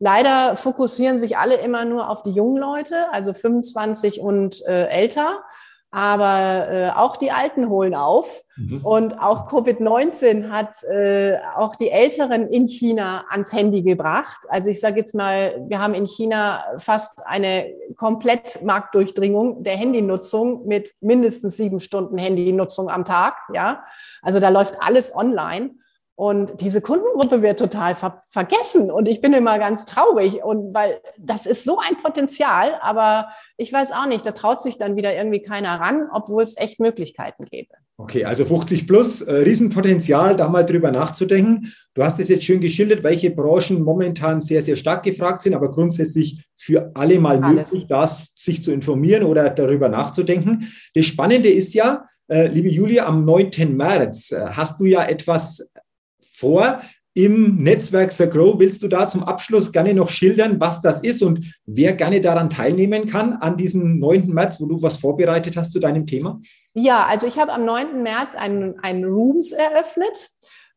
Leider 0.00 0.56
fokussieren 0.56 1.20
sich 1.20 1.38
alle 1.38 1.54
immer 1.56 1.84
nur 1.84 2.10
auf 2.10 2.24
die 2.24 2.32
jungen 2.32 2.60
Leute, 2.60 2.96
also 3.12 3.32
25 3.32 4.20
und 4.20 4.60
äh, 4.66 4.88
älter 4.88 5.44
aber 5.92 6.70
äh, 6.70 6.90
auch 6.90 7.18
die 7.18 7.30
Alten 7.30 7.68
holen 7.68 7.94
auf. 7.94 8.42
Mhm. 8.56 8.80
Und 8.82 9.18
auch 9.18 9.46
Covid-19 9.48 10.50
hat 10.50 10.82
äh, 10.84 11.36
auch 11.54 11.76
die 11.76 11.90
Älteren 11.90 12.48
in 12.48 12.66
China 12.66 13.24
ans 13.28 13.52
Handy 13.52 13.82
gebracht. 13.82 14.40
Also 14.48 14.70
ich 14.70 14.80
sage 14.80 14.98
jetzt 14.98 15.14
mal, 15.14 15.62
wir 15.68 15.80
haben 15.80 15.92
in 15.92 16.06
China 16.06 16.64
fast 16.78 17.26
eine 17.26 17.66
Komplettmarktdurchdringung 17.96 19.64
der 19.64 19.76
Handynutzung 19.76 20.66
mit 20.66 20.94
mindestens 21.00 21.58
sieben 21.58 21.78
Stunden 21.78 22.16
Handynutzung 22.16 22.88
am 22.88 23.04
Tag. 23.04 23.36
Ja, 23.52 23.84
also 24.22 24.40
da 24.40 24.48
läuft 24.48 24.80
alles 24.80 25.14
online. 25.14 25.72
Und 26.14 26.60
diese 26.60 26.82
Kundengruppe 26.82 27.42
wird 27.42 27.58
total 27.58 27.94
ver 27.94 28.22
vergessen. 28.26 28.90
Und 28.90 29.08
ich 29.08 29.20
bin 29.20 29.32
immer 29.32 29.58
ganz 29.58 29.86
traurig. 29.86 30.44
Und 30.44 30.74
weil 30.74 31.00
das 31.18 31.46
ist 31.46 31.64
so 31.64 31.78
ein 31.78 31.96
Potenzial, 32.02 32.78
aber 32.82 33.28
ich 33.56 33.72
weiß 33.72 33.92
auch 33.92 34.06
nicht, 34.06 34.26
da 34.26 34.32
traut 34.32 34.60
sich 34.60 34.78
dann 34.78 34.96
wieder 34.96 35.14
irgendwie 35.16 35.42
keiner 35.42 35.80
ran, 35.80 36.08
obwohl 36.12 36.42
es 36.42 36.56
echt 36.56 36.80
Möglichkeiten 36.80 37.46
gäbe. 37.46 37.74
Okay, 37.96 38.24
also 38.24 38.44
50 38.44 38.86
plus, 38.86 39.20
äh, 39.20 39.32
Riesenpotenzial, 39.32 40.36
da 40.36 40.48
mal 40.48 40.64
drüber 40.64 40.90
nachzudenken. 40.90 41.72
Du 41.94 42.02
hast 42.02 42.18
es 42.18 42.28
jetzt 42.28 42.44
schön 42.44 42.60
geschildert, 42.60 43.04
welche 43.04 43.30
Branchen 43.30 43.82
momentan 43.82 44.40
sehr, 44.40 44.62
sehr 44.62 44.76
stark 44.76 45.04
gefragt 45.04 45.42
sind, 45.42 45.54
aber 45.54 45.70
grundsätzlich 45.70 46.44
für 46.54 46.90
alle 46.94 47.20
mal 47.20 47.42
Alles. 47.42 47.72
möglich, 47.72 47.86
das 47.88 48.32
sich 48.36 48.64
zu 48.64 48.72
informieren 48.72 49.22
oder 49.22 49.50
darüber 49.50 49.88
nachzudenken. 49.88 50.66
Das 50.94 51.06
Spannende 51.06 51.48
ist 51.48 51.74
ja, 51.74 52.06
äh, 52.28 52.48
liebe 52.48 52.68
Julia, 52.68 53.06
am 53.06 53.24
9. 53.24 53.76
März 53.76 54.32
äh, 54.32 54.46
hast 54.50 54.80
du 54.80 54.86
ja 54.86 55.04
etwas 55.04 55.68
vor 56.42 56.82
im 57.14 57.56
Netzwerk 57.56 58.10
The 58.10 58.28
Grow. 58.28 58.58
Willst 58.58 58.82
du 58.82 58.88
da 58.88 59.08
zum 59.08 59.22
Abschluss 59.22 59.70
gerne 59.70 59.94
noch 59.94 60.10
schildern, 60.10 60.58
was 60.58 60.80
das 60.80 61.02
ist 61.02 61.22
und 61.22 61.54
wer 61.66 61.92
gerne 61.92 62.20
daran 62.20 62.50
teilnehmen 62.50 63.06
kann 63.06 63.34
an 63.34 63.56
diesem 63.56 63.98
9. 63.98 64.28
März, 64.28 64.60
wo 64.60 64.66
du 64.66 64.82
was 64.82 64.96
vorbereitet 64.96 65.56
hast 65.56 65.72
zu 65.72 65.78
deinem 65.78 66.06
Thema? 66.06 66.40
Ja, 66.74 67.06
also 67.06 67.26
ich 67.26 67.38
habe 67.38 67.52
am 67.52 67.64
9. 67.64 68.02
März 68.02 68.34
einen, 68.34 68.80
einen 68.80 69.04
Rooms 69.04 69.52
eröffnet. 69.52 70.30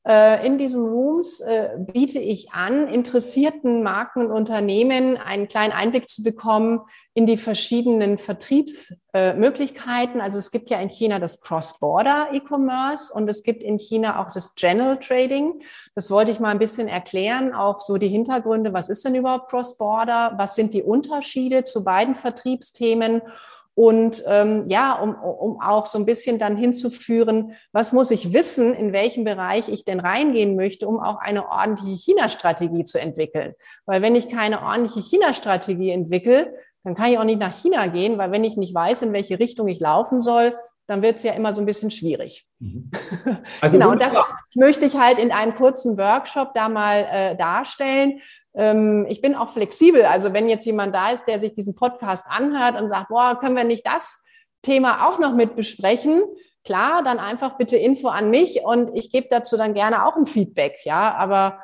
Äh, 0.07 0.45
in 0.45 0.59
diesen 0.59 0.85
Rooms 0.85 1.39
äh, 1.39 1.69
biete 1.79 2.19
ich 2.19 2.53
an, 2.53 2.87
interessierten 2.87 3.81
Marken 3.81 4.27
und 4.27 4.31
Unternehmen 4.31 5.17
einen 5.17 5.47
kleinen 5.47 5.73
Einblick 5.73 6.07
zu 6.07 6.21
bekommen 6.21 6.81
in 7.15 7.25
die 7.25 7.37
verschiedenen 7.37 8.19
Vertriebsmöglichkeiten. 8.19 10.21
Also 10.21 10.37
es 10.37 10.51
gibt 10.51 10.69
ja 10.69 10.79
in 10.79 10.89
China 10.89 11.17
das 11.17 11.41
Cross-Border 11.41 12.27
E-Commerce 12.33 13.11
und 13.11 13.27
es 13.29 13.41
gibt 13.41 13.63
in 13.63 13.79
China 13.79 14.21
auch 14.21 14.29
das 14.29 14.53
General 14.53 14.99
Trading. 14.99 15.63
Das 15.95 16.11
wollte 16.11 16.29
ich 16.29 16.39
mal 16.39 16.49
ein 16.49 16.59
bisschen 16.59 16.87
erklären, 16.87 17.55
auch 17.55 17.81
so 17.81 17.97
die 17.97 18.09
Hintergründe. 18.09 18.73
Was 18.73 18.89
ist 18.89 19.05
denn 19.05 19.15
überhaupt 19.15 19.49
Cross-Border? 19.49 20.35
Was 20.37 20.55
sind 20.55 20.73
die 20.73 20.83
Unterschiede 20.83 21.63
zu 21.63 21.83
beiden 21.83 22.13
Vertriebsthemen? 22.13 23.23
Und 23.75 24.23
ähm, 24.25 24.63
ja, 24.67 24.93
um, 24.93 25.15
um 25.15 25.61
auch 25.61 25.85
so 25.85 25.99
ein 25.99 26.05
bisschen 26.05 26.39
dann 26.39 26.55
hinzuführen, 26.55 27.53
was 27.73 27.91
muss 27.91 28.09
ich 28.09 28.31
wissen, 28.31 28.73
in 28.73 28.93
welchem 28.93 29.25
Bereich 29.25 29.67
ich 29.67 29.83
denn 29.83 29.99
reingehen 29.99 30.55
möchte, 30.55 30.88
um 30.88 30.99
auch 30.99 31.19
eine 31.19 31.49
ordentliche 31.49 31.97
China-Strategie 31.97 32.85
zu 32.85 32.99
entwickeln. 32.99 33.53
Weil 33.85 34.01
wenn 34.01 34.15
ich 34.15 34.29
keine 34.29 34.63
ordentliche 34.63 35.01
China-Strategie 35.01 35.89
entwickle, 35.89 36.55
dann 36.85 36.95
kann 36.95 37.11
ich 37.11 37.19
auch 37.19 37.25
nicht 37.25 37.39
nach 37.39 37.53
China 37.53 37.88
gehen, 37.88 38.17
weil 38.17 38.31
wenn 38.31 38.45
ich 38.45 38.55
nicht 38.55 38.73
weiß, 38.73 39.01
in 39.01 39.11
welche 39.11 39.39
Richtung 39.39 39.67
ich 39.67 39.79
laufen 39.81 40.21
soll, 40.21 40.55
dann 40.88 41.02
wird 41.02 41.17
es 41.17 41.24
ja 41.24 41.34
immer 41.34 41.56
so 41.56 41.62
ein 41.62 41.65
bisschen 41.65 41.91
schwierig. 41.91 42.45
Mhm. 42.60 42.91
Also 43.62 43.78
genau, 43.78 43.91
und 43.91 44.02
das 44.02 44.17
möchte 44.56 44.86
ich 44.86 44.95
halt 44.98 45.17
in 45.19 45.32
einem 45.32 45.56
kurzen 45.56 45.98
Workshop 45.98 46.54
da 46.54 46.69
mal 46.69 47.08
äh, 47.12 47.36
darstellen. 47.36 48.19
Ähm, 48.54 49.06
ich 49.10 49.21
bin 49.21 49.36
auch 49.36 49.50
flexibel. 49.50 50.06
Also 50.06 50.34
wenn 50.34 50.50
jetzt 50.50 50.65
jemand 50.65 50.93
da 50.93 51.12
ist, 51.12 51.26
der 51.26 51.39
sich 51.39 51.56
diesen 51.56 51.76
Podcast 51.76 52.26
anhört 52.30 52.80
und 52.80 52.89
sagt, 52.89 53.10
boah, 53.10 53.38
können 53.39 53.56
wir 53.56 53.63
nicht 53.63 53.86
das 53.86 54.26
Thema 54.62 55.08
auch 55.08 55.19
noch 55.19 55.34
mit 55.34 55.56
besprechen? 55.56 56.24
Klar, 56.63 57.04
dann 57.04 57.19
einfach 57.19 57.58
bitte 57.58 57.78
Info 57.78 58.08
an 58.08 58.30
mich 58.30 58.63
und 58.63 58.98
ich 58.98 59.12
gebe 59.12 59.28
dazu 59.30 59.58
dann 59.58 59.74
gerne 59.74 60.06
auch 60.06 60.15
ein 60.15 60.26
Feedback. 60.26 60.78
Ja, 60.84 61.13
aber 61.15 61.60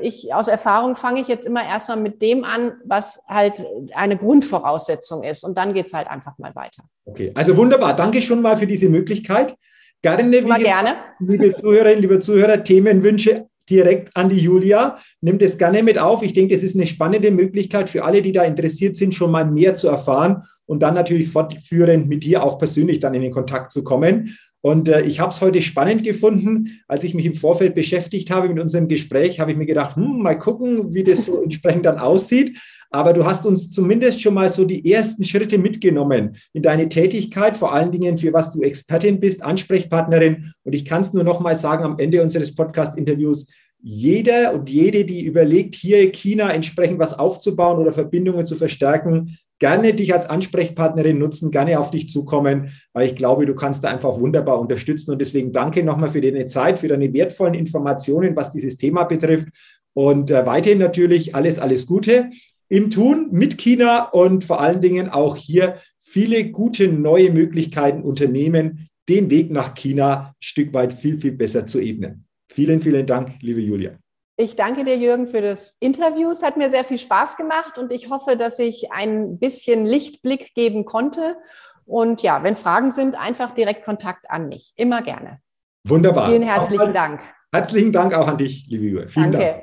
ich 0.00 0.32
aus 0.32 0.48
Erfahrung 0.48 0.96
fange 0.96 1.20
ich 1.20 1.28
jetzt 1.28 1.46
immer 1.46 1.62
erstmal 1.62 1.98
mit 1.98 2.22
dem 2.22 2.44
an, 2.44 2.74
was 2.84 3.24
halt 3.28 3.62
eine 3.94 4.16
Grundvoraussetzung 4.16 5.22
ist. 5.22 5.44
Und 5.44 5.58
dann 5.58 5.74
geht 5.74 5.88
es 5.88 5.92
halt 5.92 6.08
einfach 6.08 6.38
mal 6.38 6.54
weiter. 6.54 6.84
Okay, 7.04 7.32
also 7.34 7.56
wunderbar. 7.56 7.94
Danke 7.94 8.22
schon 8.22 8.40
mal 8.40 8.56
für 8.56 8.66
diese 8.66 8.88
Möglichkeit. 8.88 9.56
Gerne, 10.00 10.30
wie 10.30 10.42
gesagt, 10.42 10.62
gerne. 10.62 10.96
liebe 11.18 11.56
Zuhörerinnen, 11.56 12.00
liebe 12.00 12.18
Zuhörer, 12.20 12.62
Themenwünsche 12.62 13.48
direkt 13.68 14.16
an 14.16 14.28
die 14.28 14.38
Julia. 14.38 14.98
Nimm 15.20 15.38
das 15.38 15.58
gerne 15.58 15.82
mit 15.82 15.98
auf. 15.98 16.22
Ich 16.22 16.32
denke, 16.32 16.54
das 16.54 16.62
ist 16.62 16.76
eine 16.76 16.86
spannende 16.86 17.30
Möglichkeit 17.30 17.90
für 17.90 18.04
alle, 18.04 18.22
die 18.22 18.32
da 18.32 18.44
interessiert 18.44 18.96
sind, 18.96 19.14
schon 19.14 19.30
mal 19.30 19.44
mehr 19.44 19.74
zu 19.74 19.88
erfahren 19.88 20.42
und 20.66 20.82
dann 20.82 20.94
natürlich 20.94 21.28
fortführend 21.28 22.08
mit 22.08 22.24
dir 22.24 22.42
auch 22.42 22.58
persönlich 22.58 23.00
dann 23.00 23.14
in 23.14 23.22
den 23.22 23.32
Kontakt 23.32 23.72
zu 23.72 23.84
kommen. 23.84 24.36
Und 24.60 24.88
äh, 24.88 25.02
ich 25.02 25.20
habe 25.20 25.32
es 25.32 25.40
heute 25.40 25.62
spannend 25.62 26.02
gefunden, 26.02 26.80
als 26.88 27.04
ich 27.04 27.14
mich 27.14 27.26
im 27.26 27.34
Vorfeld 27.34 27.74
beschäftigt 27.74 28.30
habe 28.30 28.48
mit 28.48 28.60
unserem 28.60 28.88
Gespräch, 28.88 29.38
habe 29.38 29.52
ich 29.52 29.56
mir 29.56 29.66
gedacht, 29.66 29.96
hm, 29.96 30.22
mal 30.22 30.38
gucken, 30.38 30.92
wie 30.94 31.04
das 31.04 31.26
so 31.26 31.42
entsprechend 31.42 31.86
dann 31.86 31.98
aussieht. 31.98 32.58
Aber 32.90 33.12
du 33.12 33.26
hast 33.26 33.44
uns 33.44 33.70
zumindest 33.70 34.22
schon 34.22 34.34
mal 34.34 34.48
so 34.48 34.64
die 34.64 34.90
ersten 34.90 35.22
Schritte 35.24 35.58
mitgenommen 35.58 36.36
in 36.54 36.62
deine 36.62 36.88
Tätigkeit, 36.88 37.56
vor 37.56 37.74
allen 37.74 37.92
Dingen 37.92 38.16
für 38.16 38.32
was 38.32 38.50
du 38.50 38.62
Expertin 38.62 39.20
bist, 39.20 39.42
Ansprechpartnerin. 39.42 40.52
Und 40.64 40.74
ich 40.74 40.86
kann 40.86 41.02
es 41.02 41.12
nur 41.12 41.22
noch 41.22 41.40
mal 41.40 41.54
sagen 41.54 41.84
am 41.84 41.98
Ende 41.98 42.22
unseres 42.22 42.54
Podcast-Interviews, 42.54 43.46
jeder 43.80 44.54
und 44.54 44.68
jede, 44.68 45.04
die 45.04 45.24
überlegt, 45.24 45.74
hier 45.74 46.10
China 46.10 46.52
entsprechend 46.52 46.98
was 46.98 47.18
aufzubauen 47.18 47.78
oder 47.78 47.92
Verbindungen 47.92 48.44
zu 48.44 48.56
verstärken, 48.56 49.38
gerne 49.58 49.94
dich 49.94 50.14
als 50.14 50.28
Ansprechpartnerin 50.28 51.18
nutzen, 51.18 51.50
gerne 51.50 51.78
auf 51.78 51.90
dich 51.90 52.08
zukommen, 52.08 52.70
weil 52.92 53.06
ich 53.06 53.16
glaube, 53.16 53.46
du 53.46 53.54
kannst 53.54 53.84
da 53.84 53.88
einfach 53.88 54.18
wunderbar 54.18 54.60
unterstützen. 54.60 55.12
Und 55.12 55.20
deswegen 55.20 55.52
danke 55.52 55.82
nochmal 55.82 56.10
für 56.10 56.20
deine 56.20 56.46
Zeit, 56.46 56.78
für 56.78 56.88
deine 56.88 57.12
wertvollen 57.12 57.54
Informationen, 57.54 58.36
was 58.36 58.50
dieses 58.50 58.76
Thema 58.76 59.04
betrifft. 59.04 59.48
Und 59.94 60.30
äh, 60.30 60.46
weiterhin 60.46 60.78
natürlich 60.78 61.34
alles, 61.34 61.58
alles 61.58 61.86
Gute 61.86 62.30
im 62.68 62.90
Tun 62.90 63.28
mit 63.32 63.58
China 63.58 64.10
und 64.10 64.44
vor 64.44 64.60
allen 64.60 64.80
Dingen 64.80 65.08
auch 65.08 65.36
hier 65.36 65.76
viele 66.00 66.50
gute 66.50 66.88
neue 66.88 67.32
Möglichkeiten, 67.32 68.02
Unternehmen 68.02 68.88
den 69.08 69.30
Weg 69.30 69.50
nach 69.50 69.74
China 69.74 70.28
ein 70.28 70.34
Stück 70.40 70.74
weit 70.74 70.92
viel, 70.92 71.18
viel 71.18 71.32
besser 71.32 71.66
zu 71.66 71.80
ebnen. 71.80 72.27
Vielen, 72.58 72.80
vielen 72.80 73.06
Dank, 73.06 73.40
liebe 73.40 73.60
Julia. 73.60 73.92
Ich 74.36 74.56
danke 74.56 74.84
dir, 74.84 74.96
Jürgen, 74.96 75.28
für 75.28 75.40
das 75.40 75.76
Interview. 75.78 76.32
Es 76.32 76.42
hat 76.42 76.56
mir 76.56 76.70
sehr 76.70 76.82
viel 76.82 76.98
Spaß 76.98 77.36
gemacht 77.36 77.78
und 77.78 77.92
ich 77.92 78.10
hoffe, 78.10 78.36
dass 78.36 78.58
ich 78.58 78.90
ein 78.90 79.38
bisschen 79.38 79.86
Lichtblick 79.86 80.54
geben 80.56 80.84
konnte. 80.84 81.36
Und 81.84 82.20
ja, 82.22 82.42
wenn 82.42 82.56
Fragen 82.56 82.90
sind, 82.90 83.14
einfach 83.14 83.54
direkt 83.54 83.84
Kontakt 83.84 84.28
an 84.28 84.48
mich. 84.48 84.72
Immer 84.74 85.02
gerne. 85.02 85.38
Wunderbar. 85.86 86.30
Vielen 86.30 86.42
herzlichen 86.42 86.92
Dank. 86.92 87.20
Herzlichen 87.52 87.92
Dank 87.92 88.12
auch 88.12 88.26
an 88.26 88.38
dich, 88.38 88.66
liebe 88.66 88.86
Julia. 88.86 89.06
Vielen 89.06 89.30
danke. 89.30 89.46
Dank. 89.46 89.62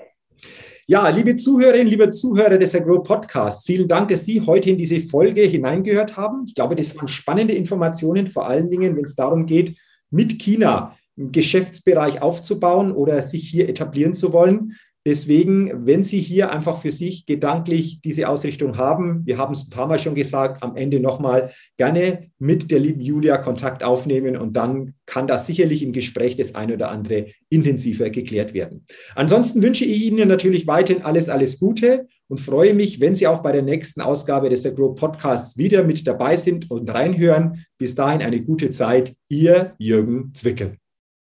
Ja, 0.88 1.10
liebe 1.10 1.36
Zuhörerinnen, 1.36 1.88
liebe 1.88 2.10
Zuhörer 2.12 2.58
des 2.58 2.76
Agro 2.76 3.04
Podcasts, 3.04 3.66
vielen 3.66 3.90
Dank, 3.90 4.08
dass 4.08 4.24
Sie 4.24 4.40
heute 4.40 4.70
in 4.70 4.78
diese 4.78 5.02
Folge 5.02 5.42
hineingehört 5.42 6.16
haben. 6.16 6.46
Ich 6.48 6.56
glaube, 6.56 6.76
das 6.76 6.96
waren 6.96 7.10
spannende 7.10 7.56
Informationen, 7.56 8.28
vor 8.28 8.48
allen 8.48 8.70
Dingen, 8.70 8.96
wenn 8.96 9.04
es 9.04 9.16
darum 9.16 9.46
geht, 9.46 9.78
mit 10.12 10.40
China 10.40 10.96
Geschäftsbereich 11.18 12.22
aufzubauen 12.22 12.92
oder 12.92 13.22
sich 13.22 13.48
hier 13.50 13.70
etablieren 13.70 14.14
zu 14.14 14.34
wollen. 14.34 14.76
Deswegen, 15.08 15.86
wenn 15.86 16.04
Sie 16.04 16.20
hier 16.20 16.52
einfach 16.52 16.82
für 16.82 16.92
sich 16.92 17.28
gedanklich 17.28 18.02
diese 18.02 18.28
Ausrichtung 18.28 18.78
haben, 18.78 19.22
wir 19.26 19.38
haben 19.38 19.54
es 19.54 19.68
ein 19.68 19.70
paar 19.70 19.86
Mal 19.86 20.00
schon 20.00 20.16
gesagt, 20.16 20.64
am 20.64 20.76
Ende 20.76 21.00
nochmal 21.00 21.52
gerne 21.78 22.32
mit 22.40 22.72
der 22.72 22.80
lieben 22.80 23.02
Julia 23.02 23.38
Kontakt 23.38 23.84
aufnehmen 23.84 24.36
und 24.36 24.54
dann 24.54 24.96
kann 25.06 25.28
das 25.28 25.46
sicherlich 25.46 25.84
im 25.84 25.94
Gespräch 25.94 26.38
das 26.38 26.56
eine 26.56 26.74
oder 26.74 26.90
andere 26.90 27.28
intensiver 27.50 28.10
geklärt 28.10 28.56
werden. 28.56 28.88
Ansonsten 29.14 29.62
wünsche 29.62 29.86
ich 29.86 30.06
Ihnen 30.06 30.28
natürlich 30.28 30.66
weiterhin 30.66 31.04
alles, 31.04 31.30
alles 31.30 31.60
Gute 31.60 32.08
und 32.28 32.42
freue 32.42 32.74
mich, 32.74 33.00
wenn 33.00 33.16
Sie 33.16 33.28
auch 33.28 33.44
bei 33.44 33.52
der 33.52 33.62
nächsten 33.62 34.02
Ausgabe 34.02 34.50
des 34.50 34.66
Agro 34.66 34.96
Podcasts 34.96 35.56
wieder 35.56 35.84
mit 35.84 36.08
dabei 36.08 36.36
sind 36.36 36.72
und 36.72 36.92
reinhören. 36.92 37.64
Bis 37.78 37.94
dahin 37.94 38.24
eine 38.24 38.42
gute 38.42 38.72
Zeit. 38.72 39.16
Ihr 39.30 39.76
Jürgen 39.78 40.34
Zwickel. 40.34 40.78